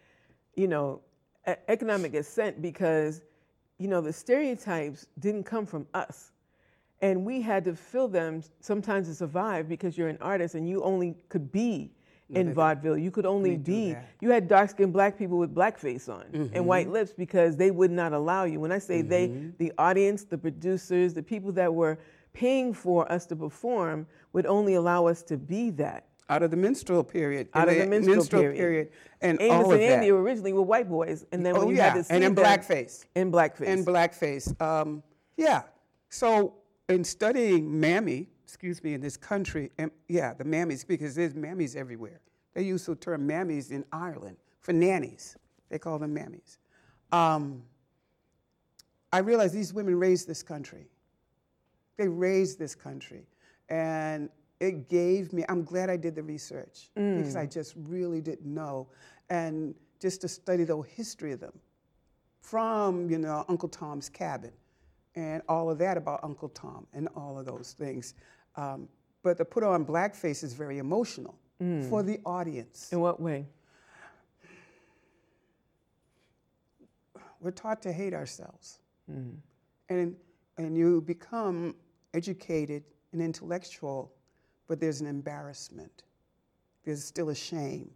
[0.56, 1.00] you know,
[1.46, 3.22] economic ascent because,
[3.78, 6.32] you know, the stereotypes didn't come from us.
[7.00, 10.82] And we had to fill them sometimes to survive because you're an artist and you
[10.82, 11.92] only could be
[12.34, 12.96] in vaudeville.
[12.98, 16.88] You could only be, you had dark skinned black people with blackface on and white
[16.90, 18.60] lips because they would not allow you.
[18.60, 19.26] When I say they,
[19.58, 21.98] the audience, the producers, the people that were
[22.32, 26.06] paying for us to perform would only allow us to be that.
[26.28, 28.90] out of the minstrel period, Out of the minstrel period.
[29.20, 30.14] and Amos all and Andy that.
[30.16, 32.34] originally were white boys, and then when Oh you yeah, had to see and in
[32.36, 33.04] blackface.
[33.16, 34.62] in blackface, and blackface.
[34.62, 35.02] Um,
[35.36, 35.62] yeah.
[36.08, 36.54] So
[36.88, 41.76] in studying mammy, excuse me, in this country, and yeah, the mammies, because there's mammies
[41.76, 42.20] everywhere.
[42.52, 45.36] They use the term mammies in Ireland for nannies.
[45.68, 46.58] They call them mammies.
[47.12, 47.62] Um,
[49.12, 50.88] I realized these women raised this country.
[51.96, 53.22] They raised this country.
[53.68, 58.52] And it gave me, I'm glad I did the research because I just really didn't
[58.52, 58.88] know.
[59.28, 61.56] And just to study the whole history of them
[62.40, 64.52] from, you know, Uncle Tom's Cabin
[65.14, 68.14] and all of that about Uncle Tom and all of those things.
[68.60, 68.88] Um,
[69.22, 71.34] but to put on blackface is very emotional
[71.90, 72.90] for the audience.
[72.92, 73.46] in what way?
[77.40, 78.78] We're taught to hate ourselves.
[79.88, 80.14] And,
[80.56, 81.74] and you become
[82.14, 84.12] educated and intellectual,
[84.68, 86.04] but there's an embarrassment.
[86.84, 87.90] There's still a shame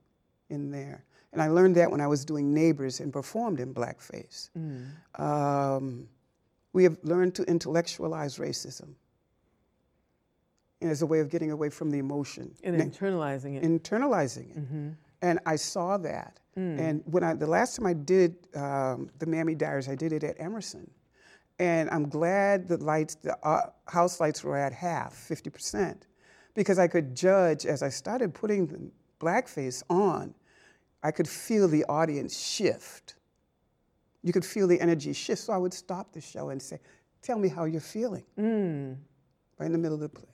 [0.50, 1.04] in there.
[1.32, 4.50] And I learned that when I was doing Neighbors and performed in blackface.
[5.20, 6.08] Um,
[6.72, 8.94] we have learned to intellectualize racism
[10.84, 13.62] and as a way of getting away from the emotion And internalizing it.
[13.64, 14.96] internalizing it.
[15.22, 16.38] And I saw that.
[16.56, 20.22] And when I, the last time I did um, the Mammy Diaries, I did it
[20.22, 20.88] at Emerson.
[21.58, 26.02] And I'm glad the lights, the uh, house lights were at half, 50%,
[26.54, 28.78] because I could judge as I started putting the
[29.20, 30.34] blackface on,
[31.02, 33.14] I could feel the audience shift.
[34.22, 35.42] You could feel the energy shift.
[35.42, 36.78] So I would stop the show and say,
[37.22, 38.24] Tell me how you're feeling.
[39.58, 40.33] Right in the middle of the play.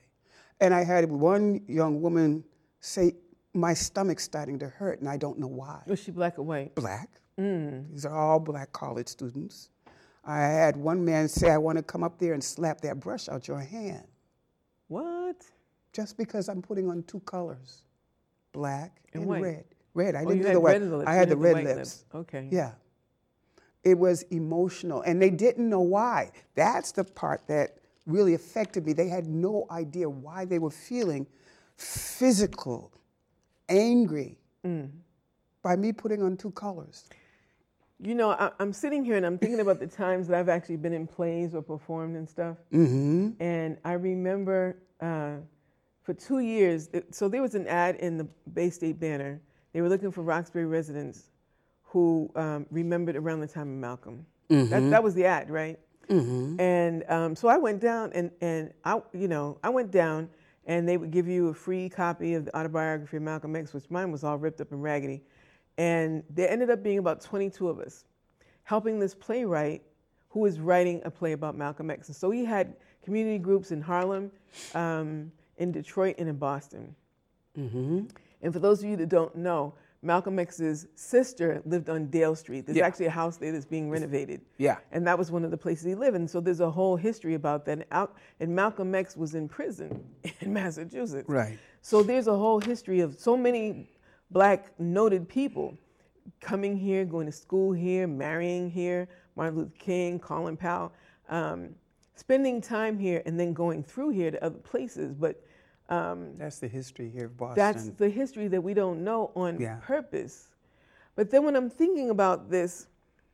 [0.60, 2.44] And I had one young woman
[2.80, 3.14] say,
[3.54, 5.82] My stomach's starting to hurt, and I don't know why.
[5.86, 6.74] Was she black or white?
[6.74, 7.08] Black.
[7.38, 7.90] Mm.
[7.92, 9.70] These are all black college students.
[10.24, 13.28] I had one man say, I want to come up there and slap that brush
[13.30, 14.04] out your hand
[14.88, 15.36] What?
[15.94, 17.82] just because I'm putting on two colors
[18.52, 19.64] black And and, red.
[19.94, 20.14] Red.
[20.14, 20.72] I Oh, didn't do the white.
[20.72, 21.08] red lips.
[21.08, 22.04] I you had the red white lips.
[22.14, 22.48] Okay.
[22.52, 22.72] Yeah.
[23.82, 26.32] It was emotional, and they didn't know why.
[26.54, 27.78] That's the part that
[28.10, 28.92] really affected me.
[28.92, 31.26] They had no idea why they were feeling
[31.76, 32.92] physical,
[33.68, 34.90] angry Mm.
[35.62, 37.08] by me putting on two colors.
[37.98, 40.76] You know, I, I'm sitting here and I'm thinking about the times that I've actually
[40.76, 42.56] been in plays or performed and stuff.
[42.72, 43.30] Mm-hmm.
[43.42, 45.36] And I remember uh,
[46.02, 49.40] for two years, it- so there was an ad in the Bay State Banner.
[49.72, 51.30] They were looking for Roxbury residents
[51.84, 54.26] who um, remembered around the time of Malcolm.
[54.48, 55.78] That, that was the ad, right?
[56.60, 60.28] And um, so I went down and, and I, you know, I went down
[60.66, 63.90] and they would give you a free copy of the autobiography of Malcolm X, which
[63.90, 65.22] mine was all ripped up and raggedy.
[65.78, 68.04] And there ended up being about 22 of us
[68.64, 69.82] helping this playwright
[70.28, 72.08] who was writing a play about Malcolm X.
[72.08, 74.30] And so he had community groups in Harlem,
[74.74, 76.94] um, in Detroit, and in Boston.
[78.42, 82.64] And for those of you that don't know, Malcolm X's sister lived on Dale Street.
[82.64, 82.86] There's Yeah.
[82.86, 84.40] actually a house there that's being renovated.
[84.56, 84.78] Yeah.
[84.92, 86.16] And that was one of the places he lived.
[86.16, 87.86] And so there's a whole history about that.
[87.90, 88.08] And,
[88.40, 90.02] and Malcolm X was in prison
[90.40, 91.28] in Massachusetts.
[91.28, 91.58] Right.
[91.82, 93.90] So there's a whole history of so many
[94.30, 95.76] black noted people
[96.40, 100.92] coming here, going to school here, marrying here, Martin Luther King, Colin Powell,
[101.28, 101.74] um,
[102.14, 105.14] spending time here and then going through here to other places.
[105.14, 105.42] But
[105.90, 107.56] um, That's the history here of Boston.
[107.56, 109.76] that's the history that we don't know on Yeah.
[109.82, 110.48] purpose.
[111.16, 112.86] But then when I'm thinking about this,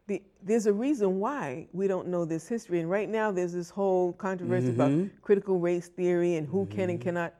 [0.07, 2.81] the, there's a reason why we don't know this history.
[2.81, 7.01] And right now, there's this whole controversy about critical race theory and who can and
[7.01, 7.35] cannot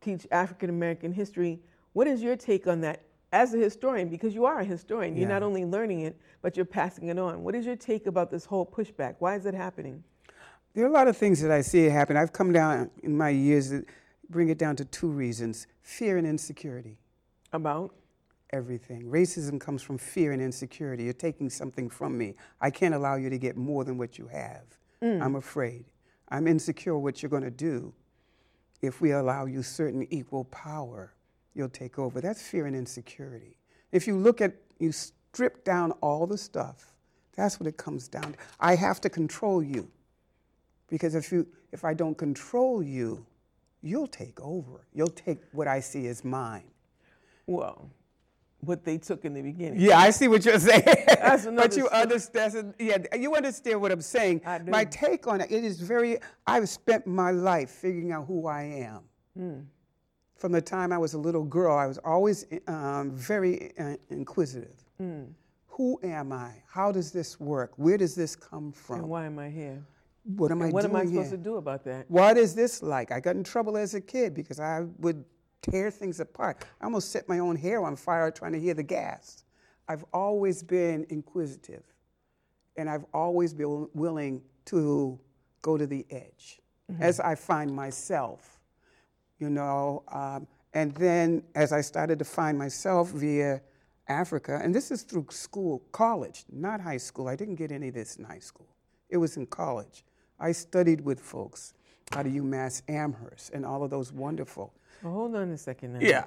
[0.00, 1.60] teach African American history.
[1.92, 4.08] What is your take on that as a historian?
[4.08, 7.42] Because you are a historian, you're not only learning it, but you're passing it on.
[7.44, 9.16] What is your take about this whole pushback?
[9.20, 10.02] Why is it happening?
[10.74, 12.16] There are a lot of things that I see happen.
[12.16, 13.84] I've come down in my years that
[14.30, 16.98] bring it down to two reasons fear and insecurity.
[17.52, 17.94] About?
[18.52, 19.04] Everything.
[19.04, 21.04] Racism comes from fear and insecurity.
[21.04, 22.34] You're taking something from me.
[22.60, 24.64] I can't allow you to get more than what you have.
[25.02, 25.22] Mm.
[25.22, 25.84] I'm afraid.
[26.28, 27.92] I'm insecure what you're going to do
[28.82, 31.12] if we allow you certain equal power.
[31.54, 32.20] You'll take over.
[32.20, 33.56] That's fear and insecurity.
[33.92, 36.94] If you look at, you strip down all the stuff,
[37.36, 38.38] that's what it comes down to.
[38.58, 39.90] I have to control you.
[40.88, 43.24] Because if, you, if I don't control you,
[43.82, 44.86] you'll take over.
[44.92, 46.70] You'll take what I see as mine.
[47.46, 47.90] Well,
[48.60, 49.80] what they took in the beginning.
[49.80, 50.82] Yeah, I see what you're saying.
[50.84, 52.74] That's another but you understand.
[52.78, 54.42] Yeah, you understand what I'm saying.
[54.44, 54.70] I do.
[54.70, 56.18] My take on it, it is very.
[56.46, 59.00] I've spent my life figuring out who I am.
[59.36, 59.60] Hmm.
[60.36, 64.84] From the time I was a little girl, I was always um, very uh, inquisitive.
[64.98, 65.24] Hmm.
[65.68, 66.52] Who am I?
[66.66, 67.72] How does this work?
[67.76, 69.00] Where does this come from?
[69.00, 69.82] And why am I here?
[70.36, 71.38] What am I what doing am I supposed here?
[71.38, 72.10] to do about that?
[72.10, 73.12] What is this like?
[73.12, 75.24] I got in trouble as a kid because I would
[75.62, 76.64] tear things apart.
[76.80, 79.44] I almost set my own hair on fire trying to hear the gas.
[79.88, 81.82] I've always been inquisitive,
[82.76, 85.18] and I've always been willing to
[85.62, 86.60] go to the edge
[87.00, 88.60] as I find myself,
[89.38, 90.02] you know.
[90.08, 93.60] Um, and then as I started to find myself via
[94.08, 97.28] Africa, and this is through school, college, not high school.
[97.28, 98.68] I didn't get any of this in high school.
[99.08, 100.04] It was in college.
[100.40, 101.74] I studied with folks
[102.12, 104.72] out of UMass Amherst and all of those wonderful.
[105.02, 106.00] Well, hold on a second now.
[106.00, 106.24] Yeah.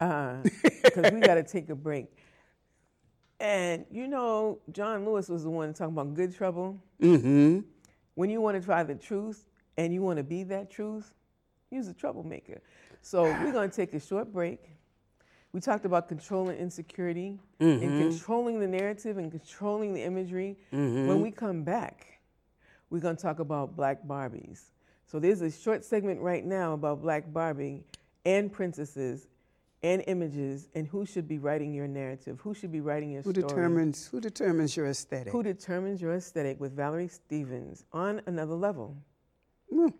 [0.00, 0.38] Uh,
[0.82, 2.06] because we got to take a break.
[3.38, 6.78] And you know, John Lewis was the one talking about good trouble.
[7.00, 7.60] Mm-hmm.
[8.14, 11.14] When you want to try the truth and you want to be that truth,
[11.70, 12.60] use a troublemaker.
[13.02, 14.60] So we're going to take a short break.
[15.52, 18.08] We talked about controlling insecurity and mm-hmm.
[18.08, 20.58] controlling the narrative and controlling the imagery.
[20.72, 21.08] Mm-hmm.
[21.08, 22.19] When we come back,
[22.90, 24.60] we're going to talk about Black Barbies.
[25.06, 27.84] So there's a short segment right now about Black Barbie
[28.24, 29.26] and princesses
[29.82, 33.32] and images and who should be writing your narrative, who should be writing your Who
[33.32, 33.46] story.
[33.46, 35.32] determines who determines your aesthetic?
[35.32, 38.96] Who determines your aesthetic with Valerie Stevens on another level.
[39.72, 39.94] Mm.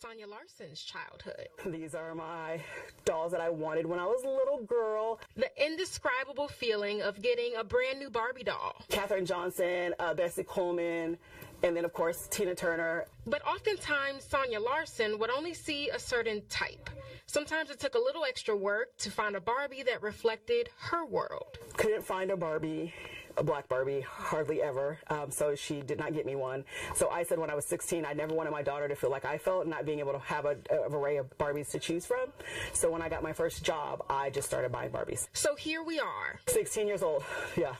[0.00, 1.48] Sonia Larson's childhood.
[1.66, 2.60] These are my
[3.04, 5.18] dolls that I wanted when I was a little girl.
[5.36, 8.76] The indescribable feeling of getting a brand new Barbie doll.
[8.90, 11.18] Katherine Johnson, uh, Bessie Coleman,
[11.64, 13.06] and then of course Tina Turner.
[13.26, 16.90] But oftentimes, Sonia Larson would only see a certain type.
[17.26, 21.58] Sometimes it took a little extra work to find a Barbie that reflected her world.
[21.76, 22.94] Couldn't find a Barbie
[23.38, 24.98] a black Barbie, hardly ever.
[25.08, 26.64] Um, so she did not get me one.
[26.94, 29.24] So I said when I was 16, I never wanted my daughter to feel like
[29.24, 32.32] I felt, not being able to have a, a array of Barbies to choose from.
[32.72, 35.28] So when I got my first job, I just started buying Barbies.
[35.32, 36.40] So here we are.
[36.48, 37.24] 16 years old,
[37.56, 37.74] yeah.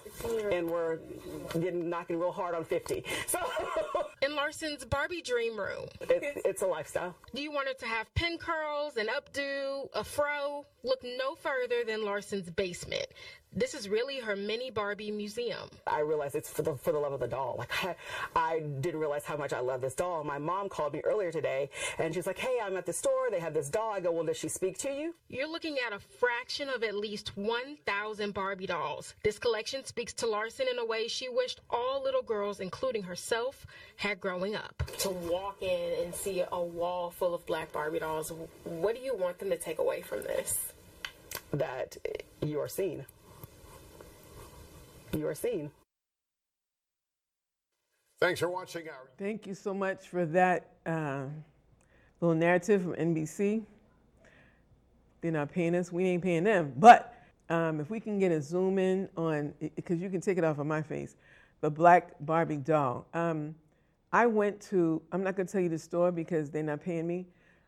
[0.50, 0.98] And we're
[1.54, 3.04] getting knocking real hard on 50.
[3.26, 3.38] So
[4.22, 7.14] in Larson's Barbie dream room, it, it's a lifestyle.
[7.34, 10.64] Do you want her to have pin curls, an updo, a fro?
[10.82, 13.06] Look no further than Larson's basement.
[13.54, 15.70] This is really her mini Barbie museum.
[15.86, 17.56] I realized it's for the for the love of the doll.
[17.58, 17.96] Like I,
[18.36, 20.22] I didn't realize how much I love this doll.
[20.22, 23.30] My mom called me earlier today and she's like, "Hey, I'm at the store.
[23.30, 25.92] They have this doll." I go, "Well, does she speak to you?" You're looking at
[25.92, 29.14] a fraction of at least 1,000 Barbie dolls.
[29.24, 33.66] This collection speaks to Larson in a way she wished all little girls, including herself,
[33.96, 34.82] had growing up.
[34.98, 38.32] To walk in and see a wall full of black Barbie dolls,
[38.64, 40.72] what do you want them to take away from this?
[41.52, 41.96] That
[42.42, 43.06] you are seen
[45.16, 45.70] you are seen.
[48.20, 49.08] Thanks for watching our.
[49.16, 51.24] Thank you so much for that uh,
[52.20, 53.62] little narrative from NBC.
[55.20, 56.72] They're not paying us, we ain't paying them.
[56.76, 57.14] But
[57.48, 60.58] um, if we can get a zoom in on, because you can take it off
[60.58, 61.16] of my face,
[61.60, 63.06] the black Barbie doll.
[63.14, 63.54] Um,
[64.12, 67.26] I went to, I'm not gonna tell you the store because they're not paying me,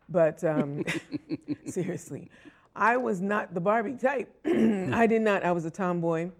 [0.09, 0.83] but um,
[1.65, 2.29] seriously,
[2.75, 4.33] I was not the Barbie type.
[4.45, 6.31] I did not, I was a tomboy.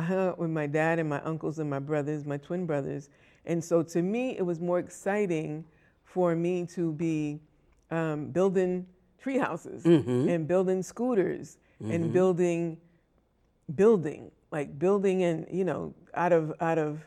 [0.00, 3.10] I hung out with my dad and my uncles and my brothers, my twin brothers.
[3.44, 5.64] And so to me, it was more exciting
[6.04, 7.38] for me to be
[7.90, 8.86] um, building
[9.20, 10.26] tree houses mm-hmm.
[10.28, 11.92] and building scooters mm-hmm.
[11.92, 12.78] and building,
[13.74, 17.04] building, like building and, you know, out of, out of,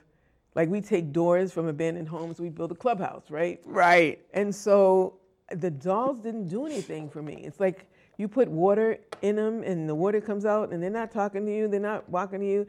[0.53, 3.60] like we take doors from abandoned homes, we build a clubhouse, right?
[3.65, 4.21] Right.
[4.36, 5.15] And so
[5.49, 7.41] the dolls didn't do anything for me.
[7.43, 11.12] It's like you put water in them and the water comes out and they're not
[11.12, 12.67] talking to you, they're not walking to you.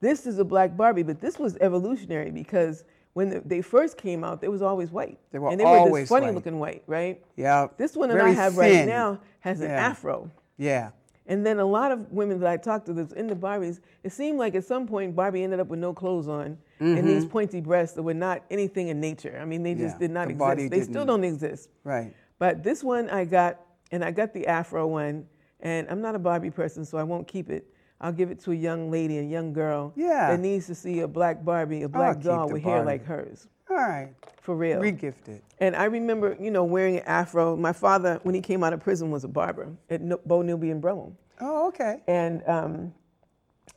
[0.00, 4.40] This is a black Barbie, but this was evolutionary because when they first came out,
[4.40, 5.18] they was always white.
[5.32, 6.34] They were and they always were this funny white.
[6.34, 7.22] looking white, right?
[7.36, 7.66] Yeah.
[7.76, 8.60] This one that I have thin.
[8.78, 10.30] right now has an afro.
[10.56, 10.90] Yeah.
[11.26, 14.10] And then a lot of women that I talked to that's in the Barbies, it
[14.12, 17.60] seemed like at some point Barbie ended up with no clothes on and these pointy
[17.60, 19.38] breasts that were not anything in nature.
[19.40, 20.02] I mean, they just Mm-hmm.
[20.02, 20.70] Yeah, did not the exist.
[20.70, 21.68] They still didn't- don't exist.
[21.84, 22.14] Right.
[22.38, 25.26] But this one I got, and I got the afro one,
[25.60, 27.66] and I'm not a Barbie person, so I won't keep it.
[28.00, 30.30] I'll give it to a young lady, a young girl Yeah.
[30.30, 33.46] that needs to see a black Barbie, a black keep doll with hair like hers,
[33.68, 34.08] All right.
[34.40, 34.80] for real.
[34.80, 35.44] Regift it.
[35.58, 37.56] And I remember, you know, wearing an afro.
[37.56, 40.70] My father, when he came out of prison, was a barber at No- Bo Newby
[40.70, 41.12] in Bromham.
[41.42, 42.00] Oh, okay.
[42.08, 42.94] And um,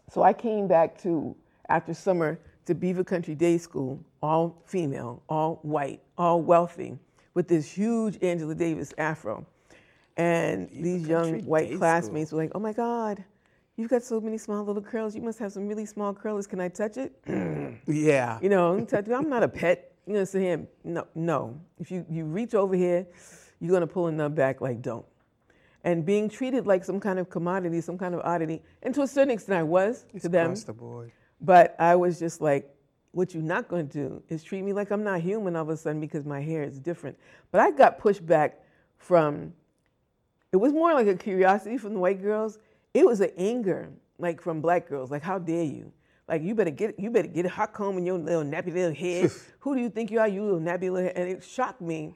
[0.09, 1.35] so I came back to,
[1.67, 6.97] after summer, to Beaver Country Day School, all female, all white, all wealthy,
[7.33, 9.45] with this huge Angela Davis afro.
[10.17, 13.23] And these young white classmates were like, oh my God,
[13.77, 15.15] you've got so many small little curls.
[15.15, 16.45] You must have some really small curlers.
[16.47, 17.13] Can I touch it?
[17.87, 18.39] Yeah.
[18.41, 19.91] You know, touch, I'm not a pet.
[20.05, 21.59] You're gonna sit here, no, no.
[21.79, 23.05] If you, you reach over here,
[23.59, 25.05] you're gonna pull a nub back like don't.
[25.83, 29.07] And being treated like some kind of commodity, some kind of oddity, and to a
[29.07, 30.45] certain extent I was It's to them.
[30.51, 31.11] across the board.
[31.41, 32.69] But I was just like,
[33.11, 35.77] what you're not gonna do is treat me like I'm not human all of a
[35.77, 37.17] sudden because my hair is different.
[37.51, 38.59] But I got pushed back
[38.97, 39.53] from,
[40.53, 42.59] it was more like a curiosity from the white girls.
[42.93, 43.89] It was an anger,
[44.19, 45.91] like from black girls, like how dare you?
[46.27, 48.93] Like you better get you better get a hot comb in your little nappy little
[48.93, 49.31] head.
[49.59, 51.13] Who do you think you are, you little nappy little head?
[51.15, 52.13] And it shocked me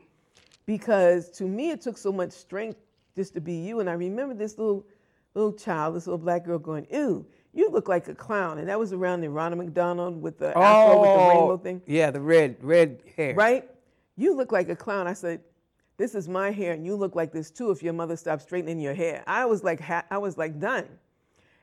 [0.67, 2.80] because to me it took so much strength
[3.15, 3.80] just to be you.
[3.80, 4.86] And I remember this little
[5.34, 8.60] little child, this little black girl going, ew, you look like a clown.
[8.60, 11.82] And that was around the Ronald McDonald with the afro with the oh, rainbow thing.
[11.82, 13.34] Oh, Yeah, the red, red hair.
[13.34, 13.67] Right?
[14.15, 15.08] You look like a clown.
[15.08, 15.42] I said,
[15.98, 18.79] this is my hair, and you look like this too if your mother stopped straightening
[18.79, 19.23] your hair.
[19.27, 20.87] I was like, ha- I was like done.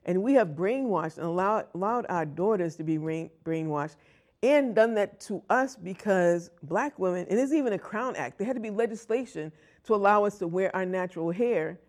[0.05, 3.97] And we have brainwashed and allowed, allowed our daughters to be brain, brainwashed
[4.45, 8.47] and done that to us because black women, and there's even a Crown Act, there
[8.47, 9.51] had to be legislation
[9.85, 11.81] to allow us to wear our natural hair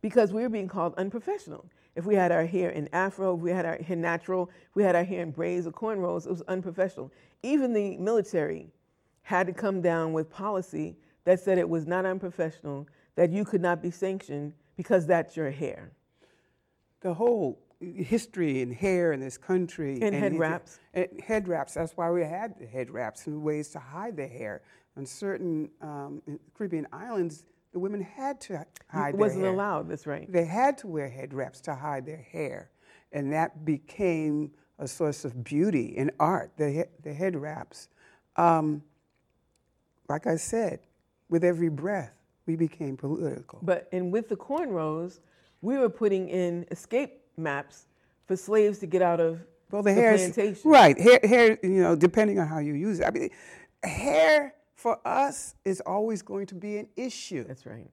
[0.00, 1.64] because we were being called unprofessional.
[1.94, 4.82] If we had our hair in afro, if we had our hair natural, if we
[4.82, 7.12] had our hair in braids or cornrows, it was unprofessional.
[7.44, 8.66] Even the military
[9.22, 13.60] had to come down with policy that said it was not unprofessional, that you could
[13.60, 15.92] not be sanctioned because that's your hair.
[17.00, 20.00] The whole history and hair in this country.
[20.00, 20.78] And head wraps.
[20.94, 21.74] and head wraps.
[21.74, 24.62] That's why we had the head wraps and ways to hide the hair.
[24.96, 26.22] On certain um,
[26.54, 29.88] Caribbean islands, the women had to hide It wasn't allowed.
[29.88, 30.30] That's right.
[30.30, 32.70] They had to wear head wraps to hide their hair,
[33.12, 36.52] and that became a source of beauty and art.
[36.58, 37.88] The the head wraps.
[38.36, 38.82] Um,
[40.08, 40.80] like I said,
[41.32, 42.12] with every breath,
[42.46, 43.58] we became political.
[43.62, 45.20] But and with the cornrows,
[45.62, 47.86] we were putting in escape maps
[48.26, 50.70] for slaves to get out of Well, the, the hair, plantation.
[50.70, 51.00] right?
[51.00, 53.06] Hair, hair, you know, depending on how you use it.
[53.06, 53.30] I mean,
[53.82, 57.44] hair for us is always going to be an issue.
[57.44, 57.90] That's right.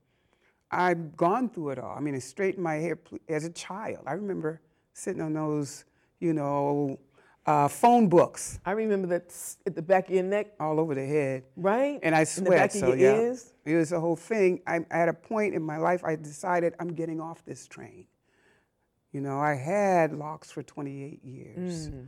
[0.69, 1.95] I've gone through it all.
[1.97, 4.03] I mean, I straightened my hair as a child.
[4.05, 4.61] I remember
[4.93, 5.85] sitting on those,
[6.19, 6.99] you know,
[7.45, 9.33] uh, phone books I remember that
[9.65, 11.43] at the back of your neck, all over the head.
[11.55, 11.99] right?
[12.03, 13.53] And I sweat, the back of so yeah, ears.
[13.65, 14.61] it was a whole thing.
[14.67, 18.05] I, at a point in my life, I decided I'm getting off this train.
[19.11, 21.89] You know, I had locks for 28 years.
[21.89, 22.07] Mm.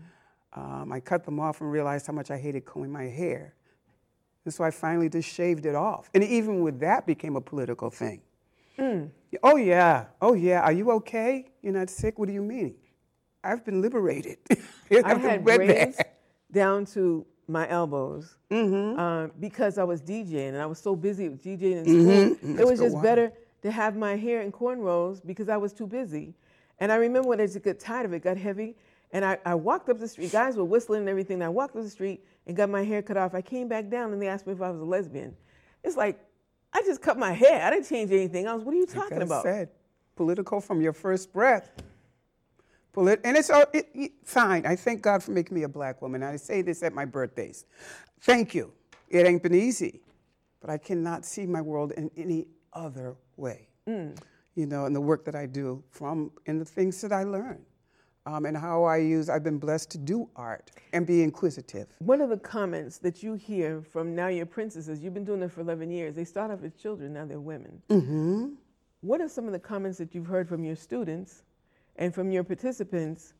[0.54, 3.56] Um, I cut them off and realized how much I hated combing my hair.
[4.46, 6.10] And so I finally just shaved it off.
[6.14, 8.22] And even with that became a political thing.
[9.44, 10.06] Oh, yeah.
[10.22, 10.62] Oh, yeah.
[10.62, 11.52] Are you okay?
[11.62, 12.20] You're not sick?
[12.20, 12.76] What do you mean?
[13.44, 14.38] I've been liberated.
[15.04, 16.20] I had braids that.
[16.52, 19.00] down to my elbows Mm-hmm.
[19.00, 22.34] uh, because I was DJing and I was so busy with DJing in Mm-hmm.
[22.46, 22.60] school.
[22.60, 23.32] It was just better
[23.62, 26.34] to have my hair in cornrows because I was too busy.
[26.80, 28.76] And I remember when I just got tired of it, got heavy,
[29.14, 30.32] and I, I walked up the street.
[30.32, 31.36] Guys were whistling and everything.
[31.36, 33.34] And I walked up the street and got my hair cut off.
[33.36, 35.36] I came back down and they asked me if I was a lesbian.
[35.84, 36.20] It's like
[36.74, 37.64] I just cut my hair.
[37.66, 38.64] I didn't change anything else.
[38.64, 39.44] What are you talking about?
[39.44, 39.70] said,
[40.16, 41.72] political from your first breath.
[42.96, 44.66] And it's all, it, it- fine.
[44.66, 46.24] I thank God for making me a black woman.
[46.24, 47.66] I say this at my birthdays.
[48.22, 48.72] Thank you.
[49.10, 50.02] It ain't been easy,
[50.62, 53.68] but I cannot see my world in any other way.
[54.56, 57.62] You know, and the work that I do from and the things that I learn.
[58.28, 61.88] Um, and how I use, I've been blessed to do art and be inquisitive.
[61.98, 65.52] One of the comments that you hear from now your princesses, you've been doing it
[65.52, 67.82] for 11 years, they start off as children, now they're women.
[67.90, 68.50] Mm-hmm.
[69.02, 71.42] What are some of the comments that you've heard from your students
[71.96, 73.34] and from your participants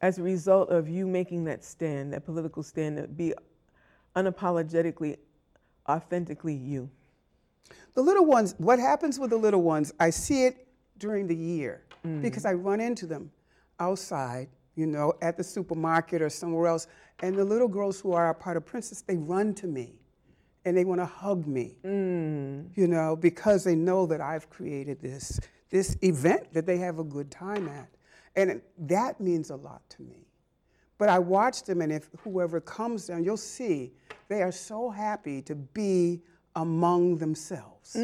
[0.00, 3.34] as a result of you making that stand, that political stand, to be
[4.16, 5.18] unapologetically,
[5.88, 6.90] authentically you?
[7.94, 10.66] The little ones, what happens with the little ones, I see it
[10.98, 12.22] during the year mm.
[12.22, 13.30] because I run into them
[13.78, 16.86] outside, you know, at the supermarket or somewhere else.
[17.22, 19.94] And the little girls who are a part of Princess, they run to me
[20.64, 22.66] and they want to hug me, mm.
[22.74, 25.40] you know, because they know that I've created this,
[25.70, 27.88] this event that they have a good time at.
[28.36, 30.26] And that means a lot to me.
[30.98, 33.92] But I watch them, and if whoever comes down, you'll see
[34.28, 36.20] they are so happy to be
[36.56, 37.94] among themselves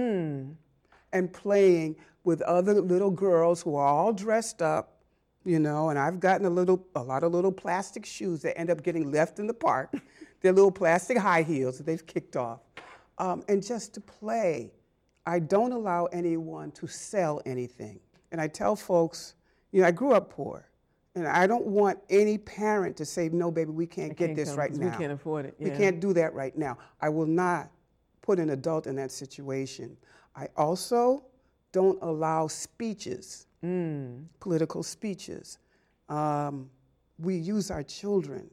[1.13, 5.03] and playing with other little girls who are all dressed up,
[5.45, 5.91] you know.
[5.91, 9.13] And I've gotten a little, a lot of little plastic shoes that end up getting
[9.13, 9.95] left in the park.
[10.41, 12.61] They're little plastic high heels that they've kicked off,
[13.19, 14.73] um, and just to play.
[15.27, 18.01] I don't allow anyone to sell anything,
[18.31, 19.35] and I tell folks,
[19.73, 20.69] you know, I grew up poor.
[21.17, 24.51] And I don't want any parent to say, no, baby, we can't get can't this
[24.55, 24.91] right now.
[24.91, 26.77] we can't afford it, We can't do that right now.
[27.01, 27.71] I will not
[28.21, 29.97] put an adult in that situation.
[30.35, 31.25] I also
[31.73, 33.47] don't allow speeches,
[34.41, 35.59] political speeches.
[36.11, 36.69] Um,
[37.19, 38.51] we use our children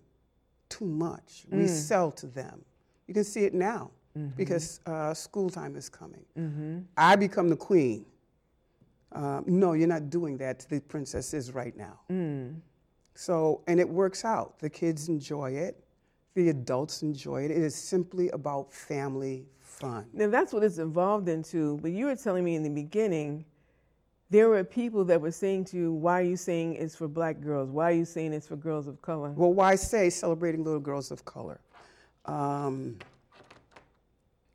[0.69, 1.45] too much.
[1.51, 2.63] We sell to them.
[3.07, 3.91] You can see it now
[4.35, 6.25] because uh, school time is coming.
[6.97, 8.05] I become the queen.
[9.11, 11.99] Um, no, you're not doing that to the princesses right now.
[13.15, 14.57] So, and it works out.
[14.59, 15.83] The kids enjoy it,
[16.33, 17.51] the adults enjoy it.
[17.51, 20.05] It is simply about family fun.
[20.13, 21.77] Now that's what it's evolved into.
[21.81, 23.45] But you were telling me in the beginning,
[24.31, 27.39] there were people that were saying to you, "Why are you saying it's for black
[27.39, 27.69] girls?
[27.69, 31.11] Why are you saying it's for girls of color?" Well, why say celebrating little girls
[31.11, 31.59] of color?
[32.25, 32.97] Um,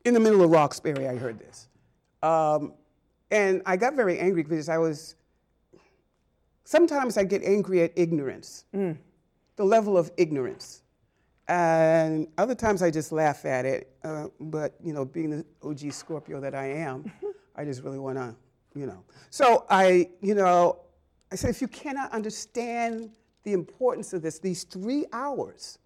[0.05, 1.69] in the middle of Roxbury, I heard this.
[2.23, 2.73] Um,
[3.31, 5.17] and I got very angry because I was,
[6.65, 8.65] sometimes I get angry at ignorance,
[9.57, 10.83] the level of ignorance.
[11.49, 13.91] And other times I just laugh at it.
[14.05, 17.11] Uh, but, you know, being the OG Scorpio that I am,
[17.57, 18.35] I just really want to,
[18.75, 19.03] you know.
[19.31, 20.81] So I, you know,
[21.33, 23.11] I said, if you cannot understand
[23.45, 25.79] the importance of this, these three hours,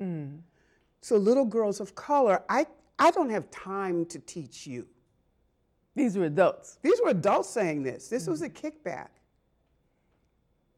[1.00, 2.66] so little girls of color, I,
[2.98, 4.86] I don't have time to teach you.
[5.94, 6.78] These were adults.
[6.82, 8.08] These were adults saying this.
[8.08, 9.08] This was a kickback.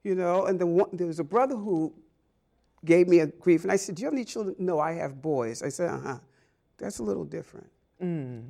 [0.03, 1.95] You know, and the one, there was a brother who
[2.85, 5.23] gave me a grief, and I said, "Do you have any children?" No, I have
[5.23, 5.63] boys.
[5.63, 6.19] I said, "Uh huh."
[6.77, 7.71] That's a little different.
[8.03, 8.43] Mm.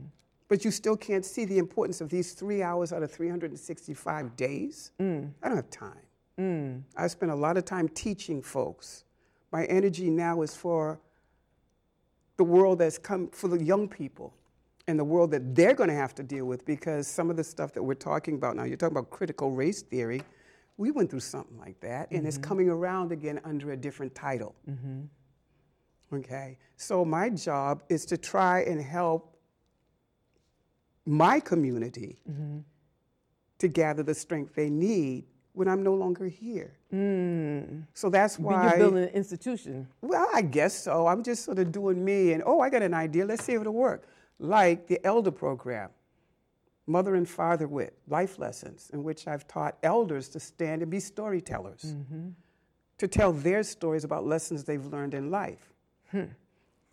[0.49, 4.93] But you still can't see the importance of these three hours out of 365 days.
[4.99, 5.31] Mm.
[5.43, 6.01] I don't have time.
[6.39, 6.83] Mm.
[6.97, 9.05] I spend a lot of time teaching folks.
[9.53, 11.01] My energy now is for
[12.37, 14.35] the world that's come for the young people
[14.87, 17.45] and the world that they're going to have to deal with because some of the
[17.45, 20.23] stuff that we're talking about now, you're talking about critical race theory.
[20.77, 22.49] We went through something like that, and it's mm-hmm.
[22.49, 24.55] coming around again under a different title.
[24.69, 26.17] Mm-hmm.
[26.17, 29.37] Okay, so my job is to try and help
[31.07, 32.59] my community mm-hmm.
[33.59, 35.25] to gather the strength they need
[35.55, 36.73] when I'm no longer here.
[36.93, 37.85] Mm.
[37.95, 38.69] So that's why.
[38.71, 39.89] You're building an institution.
[40.03, 41.07] Well, I guess so.
[41.07, 43.25] I'm just sort of doing me, and oh, I got an idea.
[43.25, 44.07] Let's see if it'll work.
[44.39, 45.91] Like the elder program,
[46.87, 51.01] Mother and Father Wit, life lessons, in which I've taught elders to stand and be
[51.01, 52.31] storytellers, mm-hmm.
[52.99, 55.73] to tell their stories about lessons they've learned in life.
[56.11, 56.25] Hmm.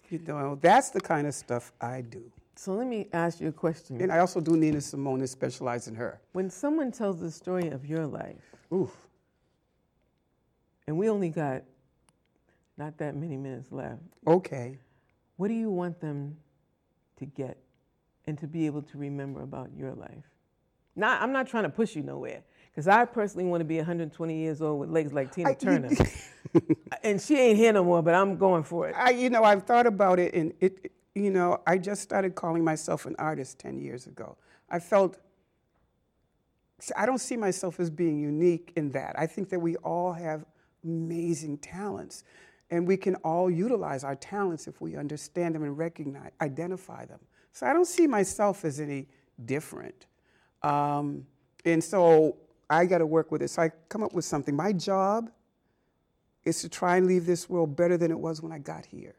[0.09, 2.31] You know, that's the kind of stuff I do.
[2.61, 3.99] So let me ask you a question.
[3.99, 6.21] And I also do Nina Simone and specialize in her.
[6.33, 8.95] When someone tells the story of your life, Oof.
[10.85, 11.63] and we only got
[12.77, 14.77] not that many minutes left, Okay.
[15.37, 16.37] what do you want them
[17.17, 17.57] to get
[18.27, 20.29] and to be able to remember about your life?
[20.95, 24.37] Not, I'm not trying to push you nowhere, because I personally want to be 120
[24.37, 25.89] years old with legs like Tina I- Turner.
[27.03, 28.93] and she ain't here no more, but I'm going for it.
[28.95, 32.35] I, you know, I've thought about it, and it, it- you know, I just started
[32.35, 34.37] calling myself an artist 10 years ago.
[34.69, 35.17] I felt,
[36.95, 39.15] I don't see myself as being unique in that.
[39.17, 40.45] I think that we all have
[40.83, 42.23] amazing talents,
[42.69, 47.19] and we can all utilize our talents if we understand them and recognize, identify them.
[47.51, 49.07] So I don't see myself as any
[49.45, 50.05] different.
[50.63, 51.25] Um,
[51.65, 52.37] and so
[52.69, 53.49] I got to work with it.
[53.49, 54.55] So I come up with something.
[54.55, 55.29] My job
[56.45, 59.15] is to try and leave this world better than it was when I got here.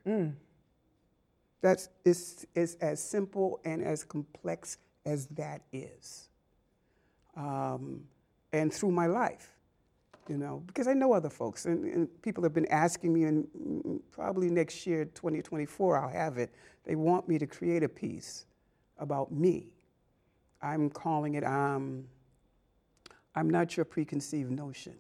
[1.62, 6.28] That's it's, it's as simple and as complex as that is.
[7.36, 8.02] Um,
[8.52, 9.56] and through my life,
[10.28, 14.00] you know, because I know other folks, and, and people have been asking me, and
[14.10, 16.52] probably next year, 2024, I'll have it.
[16.84, 18.44] They want me to create a piece
[18.98, 19.68] about me.
[20.60, 22.04] I'm calling it um,
[23.34, 24.94] I'm Not Your Preconceived Notion.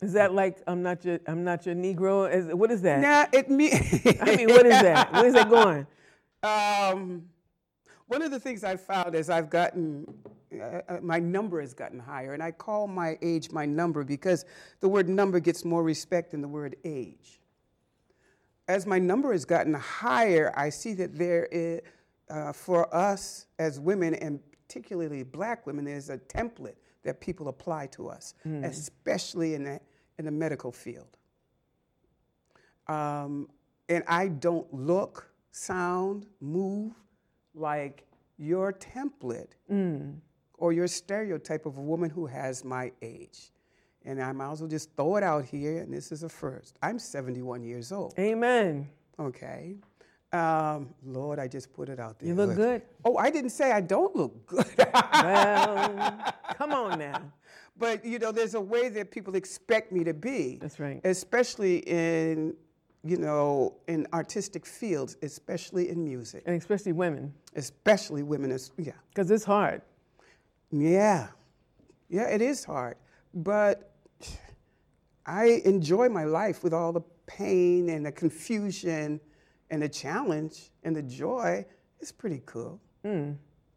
[0.00, 2.32] Is that like I'm not your I'm not your Negro?
[2.32, 3.00] Is, what is that?
[3.00, 3.72] Now, it me.
[4.20, 5.12] I mean, what is that?
[5.12, 5.86] Where's that going?
[6.40, 7.24] Um,
[8.06, 10.06] one of the things I've found is I've gotten,
[10.54, 14.44] uh, uh, my number has gotten higher, and I call my age my number because
[14.78, 17.40] the word number gets more respect than the word age.
[18.68, 21.80] As my number has gotten higher, I see that there is,
[22.30, 24.38] uh, for us as women, and
[24.68, 28.34] particularly black women, there's a template that people apply to us,
[28.64, 29.80] especially in the,
[30.18, 31.16] in the medical field.
[32.88, 33.48] Um,
[33.88, 36.92] and I don't look, sound, move
[37.54, 38.06] like
[38.38, 39.52] your template
[40.54, 43.50] or your stereotype of a woman who has my age.
[44.04, 46.78] And I might as well just throw it out here, and this is a first.
[46.82, 48.88] I'm 71 years old, Amen.
[49.18, 49.76] okay?
[50.32, 52.28] Um, Lord, I just put it out there.
[52.28, 52.82] You look good.
[53.04, 54.66] Oh, I didn't say I don't look good.
[54.78, 57.22] Well, come on now.
[57.78, 60.58] But you know, there's a way that people expect me to be.
[60.60, 61.00] That's right.
[61.04, 62.54] Especially in,
[63.04, 68.50] you know, in artistic fields, especially in music, And especially women, especially women.
[68.50, 69.82] As, yeah, because it's hard.
[70.70, 71.28] yeah,
[72.08, 72.28] yeah.
[72.28, 72.96] It is hard,
[73.32, 73.92] but
[75.26, 79.20] I enjoy my life with all the pain and the confusion
[79.70, 81.64] and the challenge and the joy.
[82.00, 82.80] It's pretty cool.
[83.04, 83.32] Hmm.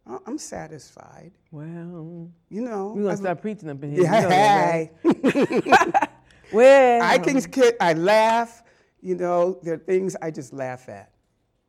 [0.07, 1.31] I- I'm satisfied.
[1.51, 2.93] Well, You know.
[2.95, 4.03] we're gonna I've- preaching up in here.
[4.03, 6.01] Yeah, You know hey.
[6.53, 8.61] Well, I can kid, I laugh,
[9.01, 11.13] you know, there are things I just laugh at,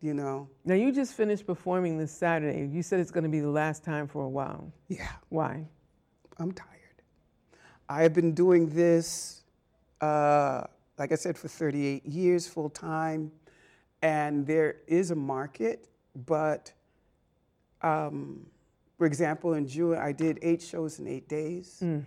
[0.01, 0.49] you know.
[0.65, 2.67] now you just finished performing this Saturday.
[2.67, 4.73] You said it's going to be the last time for a while.
[4.89, 5.69] Yeah, Why?
[6.39, 6.69] I'm tired.
[7.89, 9.43] I have been doing this,
[10.01, 10.65] uh,
[10.99, 13.31] like I said, for 38 years full time,
[14.01, 15.87] and there is a market,
[16.27, 16.73] but
[17.83, 18.47] um,
[19.03, 21.81] for example, in June, I did eight shows in eight days.
[21.83, 22.05] Mm.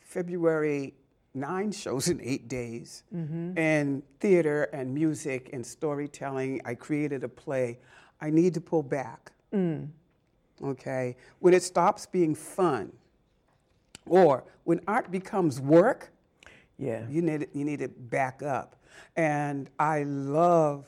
[0.00, 0.94] February,
[1.34, 3.02] nine shows in eight days.
[3.14, 3.58] Mm-hmm.
[3.58, 6.62] And theater and music and storytelling.
[6.64, 7.78] I created a play.
[8.22, 9.32] I need to pull back.
[9.52, 9.88] Mm.
[10.64, 11.14] Okay?
[11.40, 12.90] When it stops being fun,
[14.06, 16.10] or when art becomes work,
[16.78, 17.06] Yeah.
[17.10, 18.76] you need, you need to back up.
[19.14, 20.86] And I love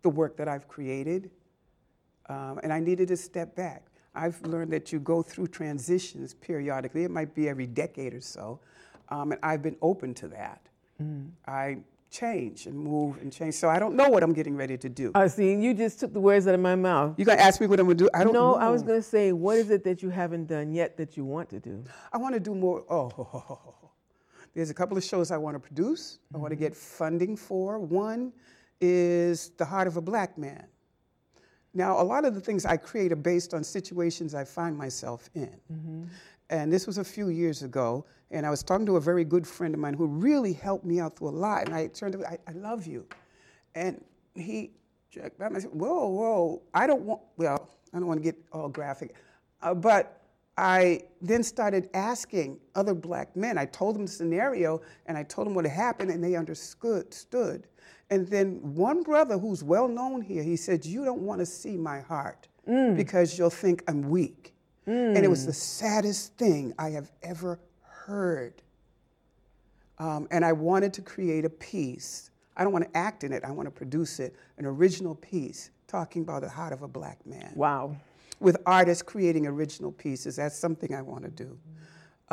[0.00, 1.30] the work that I've created,
[2.30, 3.88] um, and I needed to step back.
[4.14, 7.04] I've learned that you go through transitions periodically.
[7.04, 8.60] It might be every decade or so,
[9.08, 10.60] um, and I've been open to that.
[11.46, 11.78] I
[12.10, 13.54] change and move and change.
[13.54, 15.12] So I don't know what I'm getting ready to do.
[15.14, 15.54] I see.
[15.54, 17.14] You just took the words out of my mouth.
[17.16, 18.10] You're gonna ask me what I'm gonna do?
[18.12, 18.58] I don't no, know.
[18.58, 21.24] I was going to say, what is it that you haven't done yet that you
[21.24, 21.84] want to do?
[22.12, 22.84] I want to do more.
[22.90, 23.74] Oh,
[24.54, 27.78] There's a couple of shows I want to produce, I want to get funding for.
[27.78, 28.32] One
[28.80, 30.66] is The Heart of a Black Man.
[31.72, 35.30] Now, a lot of the things I create are based on situations I find myself
[35.34, 35.56] in.
[36.50, 39.46] And this was a few years ago, and I was talking to a very good
[39.46, 41.66] friend of mine who really helped me out through a lot.
[41.66, 43.06] And I turned to him, I, I love you.
[43.76, 44.02] And
[44.34, 44.72] he
[45.10, 48.36] checked back and said, Whoa, whoa, I don't want, well, I don't want to get
[48.52, 49.14] all graphic,
[49.62, 50.20] uh, but
[50.56, 53.56] I then started asking other black men.
[53.56, 57.14] I told them the scenario and I told them what had happened, and they understood.
[57.14, 57.66] Stood.
[58.10, 61.76] And then one brother who's well known here, he said, You don't want to see
[61.76, 62.48] my heart
[62.96, 64.54] because you'll think I'm weak.
[64.86, 68.62] And it was the saddest thing I have ever heard.
[69.98, 72.30] Um, and I wanted to create a piece.
[72.56, 75.70] I don't want to act in it, I want to produce it, an original piece
[75.86, 77.96] talking about the heart of a black man Wow.
[78.40, 80.36] with artists creating original pieces.
[80.36, 81.58] That's something I want to do.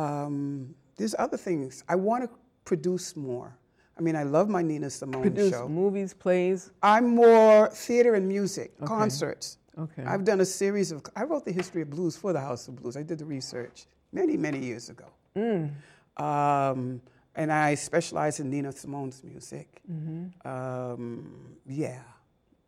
[0.01, 1.83] Um, there's other things.
[1.87, 2.29] I want to
[2.65, 3.55] produce more.
[3.97, 5.67] I mean, I love my Nina Simone Produce show.
[5.67, 6.71] movies, plays.
[6.83, 9.57] I'm more theater and music, concerts.
[9.77, 10.03] Okay.
[10.03, 12.75] I've done a series of, I wrote the history of blues for the House of
[12.75, 12.97] Blues.
[12.97, 15.05] I did the research many, many years ago.
[15.35, 15.71] Mm.
[16.17, 17.01] Um,
[17.35, 19.81] and I specialize in Nina Simone's music.
[19.91, 20.47] Mm-hmm.
[20.47, 21.99] Um, yeah.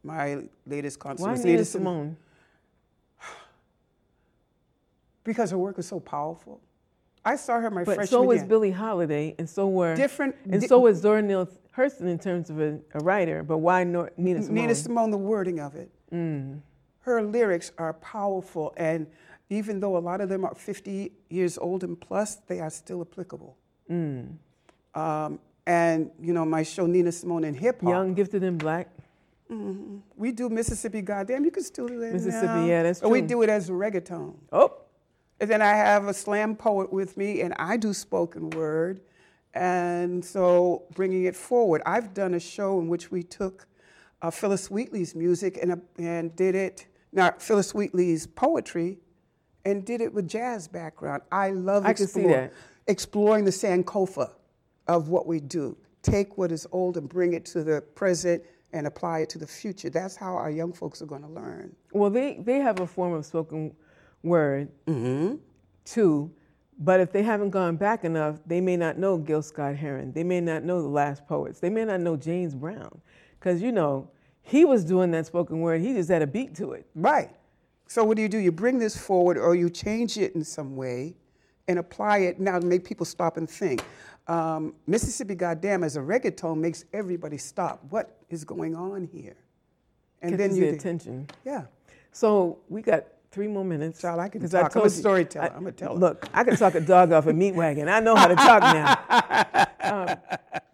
[0.04, 2.18] My latest concert Why was Nina Sim- Simone?
[5.24, 6.62] Because her work is so powerful.
[7.26, 8.44] I saw her my But freshman so was.
[8.44, 12.50] Billie Holiday, and so were Different- and di- so was Zora Neale Hurston in terms
[12.50, 13.44] of a, a writer.
[13.44, 14.56] But why Nor- Nina Simone?
[14.56, 15.90] Nina Simone, the wording of it.
[16.14, 16.62] Mm.
[17.02, 19.08] Her lyrics are powerful, and
[19.50, 23.02] even though a lot of them are 50 years old and plus, they are still
[23.02, 23.58] applicable.
[23.90, 24.36] Mm.
[24.96, 27.90] Um, and you know, my show Nina Simone and hip hop.
[27.90, 28.88] Young, gifted, and black.
[30.16, 31.44] We do Mississippi Goddam.
[31.44, 32.14] You can still do that.
[32.14, 32.66] Mississippi, now.
[32.66, 34.36] yeah, that's But we do it as reggaeton.
[34.52, 34.74] Oh,
[35.42, 39.02] And then I have a slam poet with me, and I do spoken word.
[39.54, 43.68] And so bringing it forward, I've done a show in which we took
[44.22, 49.00] uh, Phillis Wheatley's music and, uh, and did it, not Phillis Wheatley's poetry,
[49.66, 51.24] and did it with jazz background.
[51.32, 52.52] I love I explore-
[52.88, 54.32] exploring the Sankofa
[54.88, 55.78] of what we do.
[56.02, 59.48] Take what is old and bring it to the present and apply it to the
[59.48, 59.90] future.
[59.90, 61.76] That's how our young folks are going to learn.
[61.92, 63.74] well, they they have a form of spoken
[64.24, 65.36] word Mm-hmm.
[65.86, 66.32] too.
[66.82, 70.14] But if they haven't gone back enough, they may not know Gil Scott Heron.
[70.14, 71.60] They may not know the Last Poets.
[71.60, 73.02] They may not know James Brown,
[73.38, 74.10] because you know
[74.42, 75.82] he was doing that spoken word.
[75.82, 76.86] He just had a beat to it.
[76.96, 77.32] Right.
[77.88, 78.38] So what do you do?
[78.38, 81.16] You bring this forward or you change it in some way
[81.68, 83.84] and apply it now to make people stop and think.
[84.28, 87.84] Um, Mississippi Goddam as a reggaeton makes everybody stop.
[87.90, 89.36] What is going on here?
[90.22, 91.28] And Catches then you do- attention.
[91.44, 91.66] Yeah.
[92.12, 94.02] So we got three more minutes.
[94.02, 94.76] Child, I can talk.
[94.76, 95.52] I'm a storyteller.
[95.52, 95.96] I- I'm a teller.
[95.98, 97.88] Look, I can talk a dog off a meat wagon.
[97.90, 99.66] I know how to talk now.
[99.82, 100.10] Um,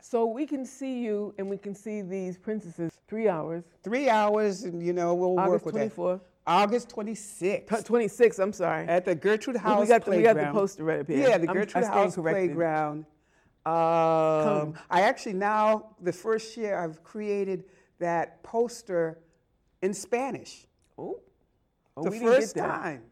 [0.01, 3.63] so we can see you and we can see these princesses three hours.
[3.81, 6.19] Three hours and you know, we'll August work with 24th.
[6.19, 6.25] that.
[6.47, 7.85] August 26th.
[7.85, 8.87] 26, I'm sorry.
[8.87, 11.29] At the Gertrude Howes we got the, we got the poster right up here.
[11.29, 12.15] Yeah, the Gertrude I stand House.
[12.15, 13.05] Playground.
[13.65, 17.63] Um, I actually now, the first year, I've created
[17.99, 19.19] that poster
[19.81, 20.67] in Spanish.
[20.97, 21.19] Oh,
[21.97, 23.03] oh the we didn't get first time.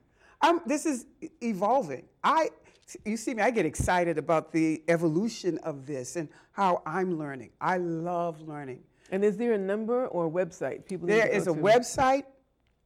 [0.42, 1.06] I'm, this is
[1.42, 2.06] evolving.
[2.24, 2.50] I,
[3.06, 7.52] you see me, I get excited about the evolution of this and how I'm learning.
[7.62, 8.82] I love learning.
[9.12, 11.60] And is there a number or a website people to is a to?
[11.60, 12.24] website.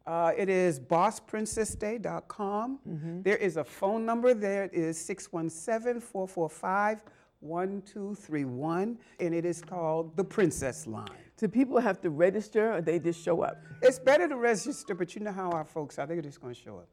[0.06, 2.80] Uh, it is bossprincessday.com.
[2.88, 3.22] Mm-hmm.
[3.24, 4.34] There is a phone number.
[4.34, 7.04] There it is 617 445
[7.40, 8.98] 1231.
[9.20, 11.08] And it is called the Princess Line.
[11.38, 13.62] Do people have to register or they just show up?
[13.82, 16.08] It's better to register, but you know how our folks are.
[16.08, 16.88] They're just going to show up.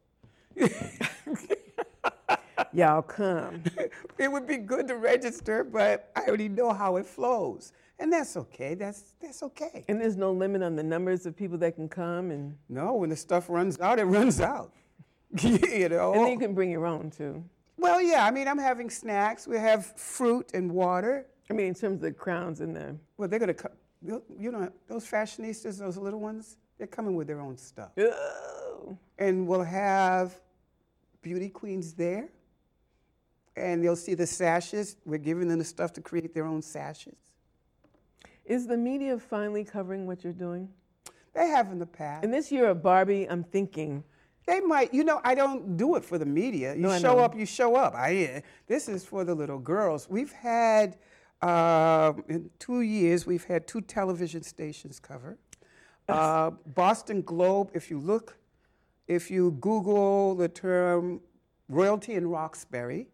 [2.73, 3.63] Y'all come.
[4.17, 7.71] it would be good to register, but I already know how it flows.
[7.99, 8.75] And that's okay.
[8.75, 9.85] That's, that's okay.
[9.87, 13.09] And there's no limit on the numbers of people that can come and No, when
[13.09, 14.73] the stuff runs out, it runs out.
[15.41, 16.13] you know?
[16.13, 17.43] and then you can bring your own too.
[17.77, 19.47] Well, yeah, I mean, I'm having snacks.
[19.47, 21.25] We have fruit and water.
[21.49, 23.71] I mean in terms of the crowns and the Well, they're going to,
[24.39, 27.91] you know, those fashionistas, those little ones, they're coming with their own stuff.
[27.97, 30.35] oh, And we'll have
[31.21, 32.29] beauty queens there.
[33.55, 34.97] And they'll see the sashes.
[35.05, 37.15] We're giving them the stuff to create their own sashes.
[38.43, 40.69] Is the media finally covering what you're doing?
[41.33, 42.23] They have in the past.
[42.23, 44.03] In this year of Barbie, I'm thinking
[44.45, 46.75] They might, you know, I don't do it for the media.
[46.75, 47.95] You No, show up, you show up.
[47.95, 50.07] I, this is for the little girls.
[50.09, 50.97] We've had,
[51.41, 55.37] um in two years, we've had two television stations cover.
[56.07, 58.37] Uh, Boston Globe, if you look,
[59.07, 61.19] if you Google the term
[61.67, 63.07] royalty in Roxbury,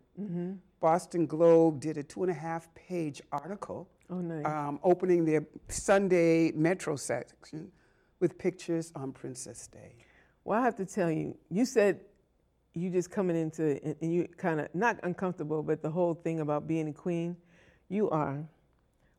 [0.82, 4.46] Boston Globe did a two and a half page article Oh, nice.
[4.46, 7.72] um, opening their Sunday Metro section
[8.20, 9.96] with pictures on Princess Day.
[10.44, 12.02] Well, I have to tell you, you said
[12.74, 16.40] you just coming into and and you kind of not uncomfortable, but the whole thing
[16.40, 17.38] about being a queen.
[17.90, 18.44] You are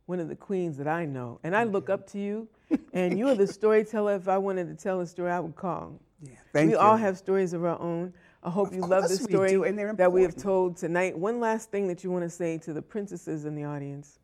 [0.06, 2.48] one of the queens that I know, and I look up to you.
[2.94, 4.14] And you are the storyteller.
[4.14, 6.00] If I wanted to tell a story, I would call.
[6.22, 6.78] Yeah, thank we you.
[6.78, 8.14] all have stories of our own.
[8.42, 11.16] I hope Of you love the course we story do, that we have told tonight.
[11.16, 14.18] One last thing that you want to say to the princesses in the audience.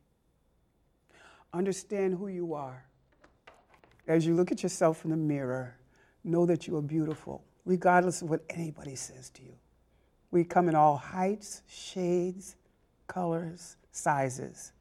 [1.52, 2.84] Understand who you are.
[4.06, 5.76] As you look at yourself in the mirror,
[6.24, 9.54] know that you are beautiful, regardless of what anybody says to you.
[10.30, 12.56] We come in all heights, shades,
[13.06, 14.72] colors, sizes,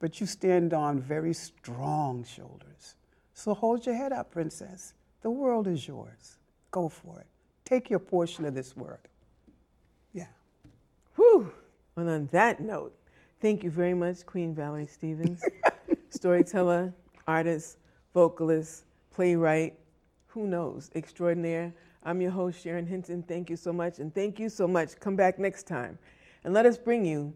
[0.00, 2.96] but you stand on very strong shoulders.
[3.34, 4.94] So hold your head up, princess.
[5.22, 6.38] The world is yours.
[6.70, 7.26] Go for it.
[7.64, 8.98] Take your portion of this world.
[10.12, 10.26] Yeah.
[11.16, 11.52] Whew.
[11.96, 12.94] And on that note,
[13.40, 15.44] thank you very much, Queen Valerie Stevens,
[16.10, 16.92] storyteller,
[17.26, 17.78] artist,
[18.14, 19.74] vocalist, playwright,
[20.32, 21.74] who knows, extraordinaire.
[22.04, 23.22] I'm your host, Sharon Hinton.
[23.22, 23.98] Thank you so much.
[23.98, 24.98] And thank you so much.
[24.98, 25.98] Come back next time
[26.44, 27.34] and let us bring you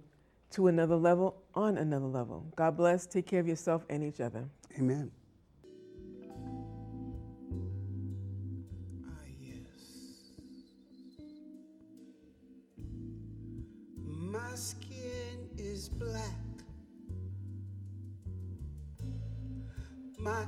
[0.53, 2.47] to another level on another level.
[2.57, 3.07] God bless.
[3.07, 4.45] Take care of yourself and each other.
[4.79, 5.11] Amen.
[9.05, 9.57] Ah, yes.
[14.05, 16.23] My skin is black.
[20.19, 20.45] My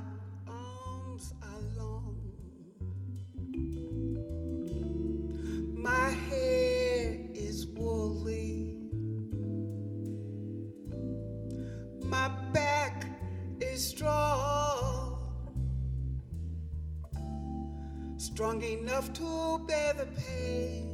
[18.39, 20.87] strong enough to bear the pain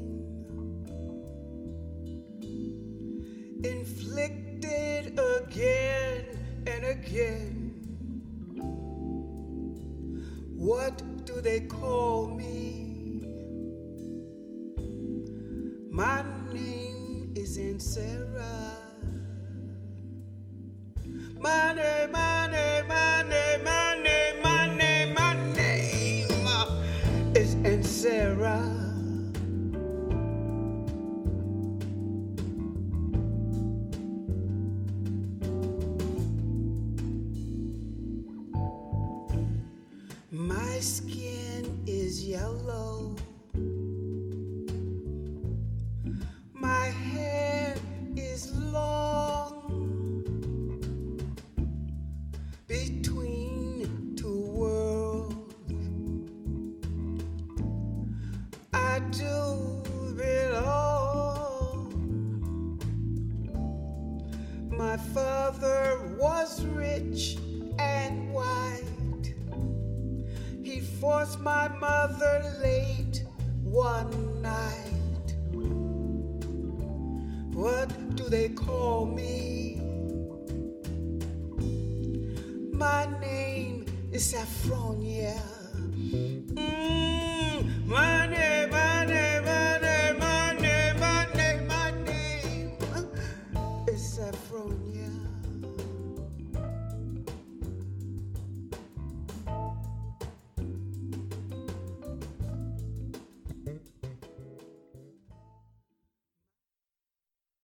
[3.63, 6.25] inflicted again
[6.65, 7.53] and again.
[10.55, 12.64] What do they call me?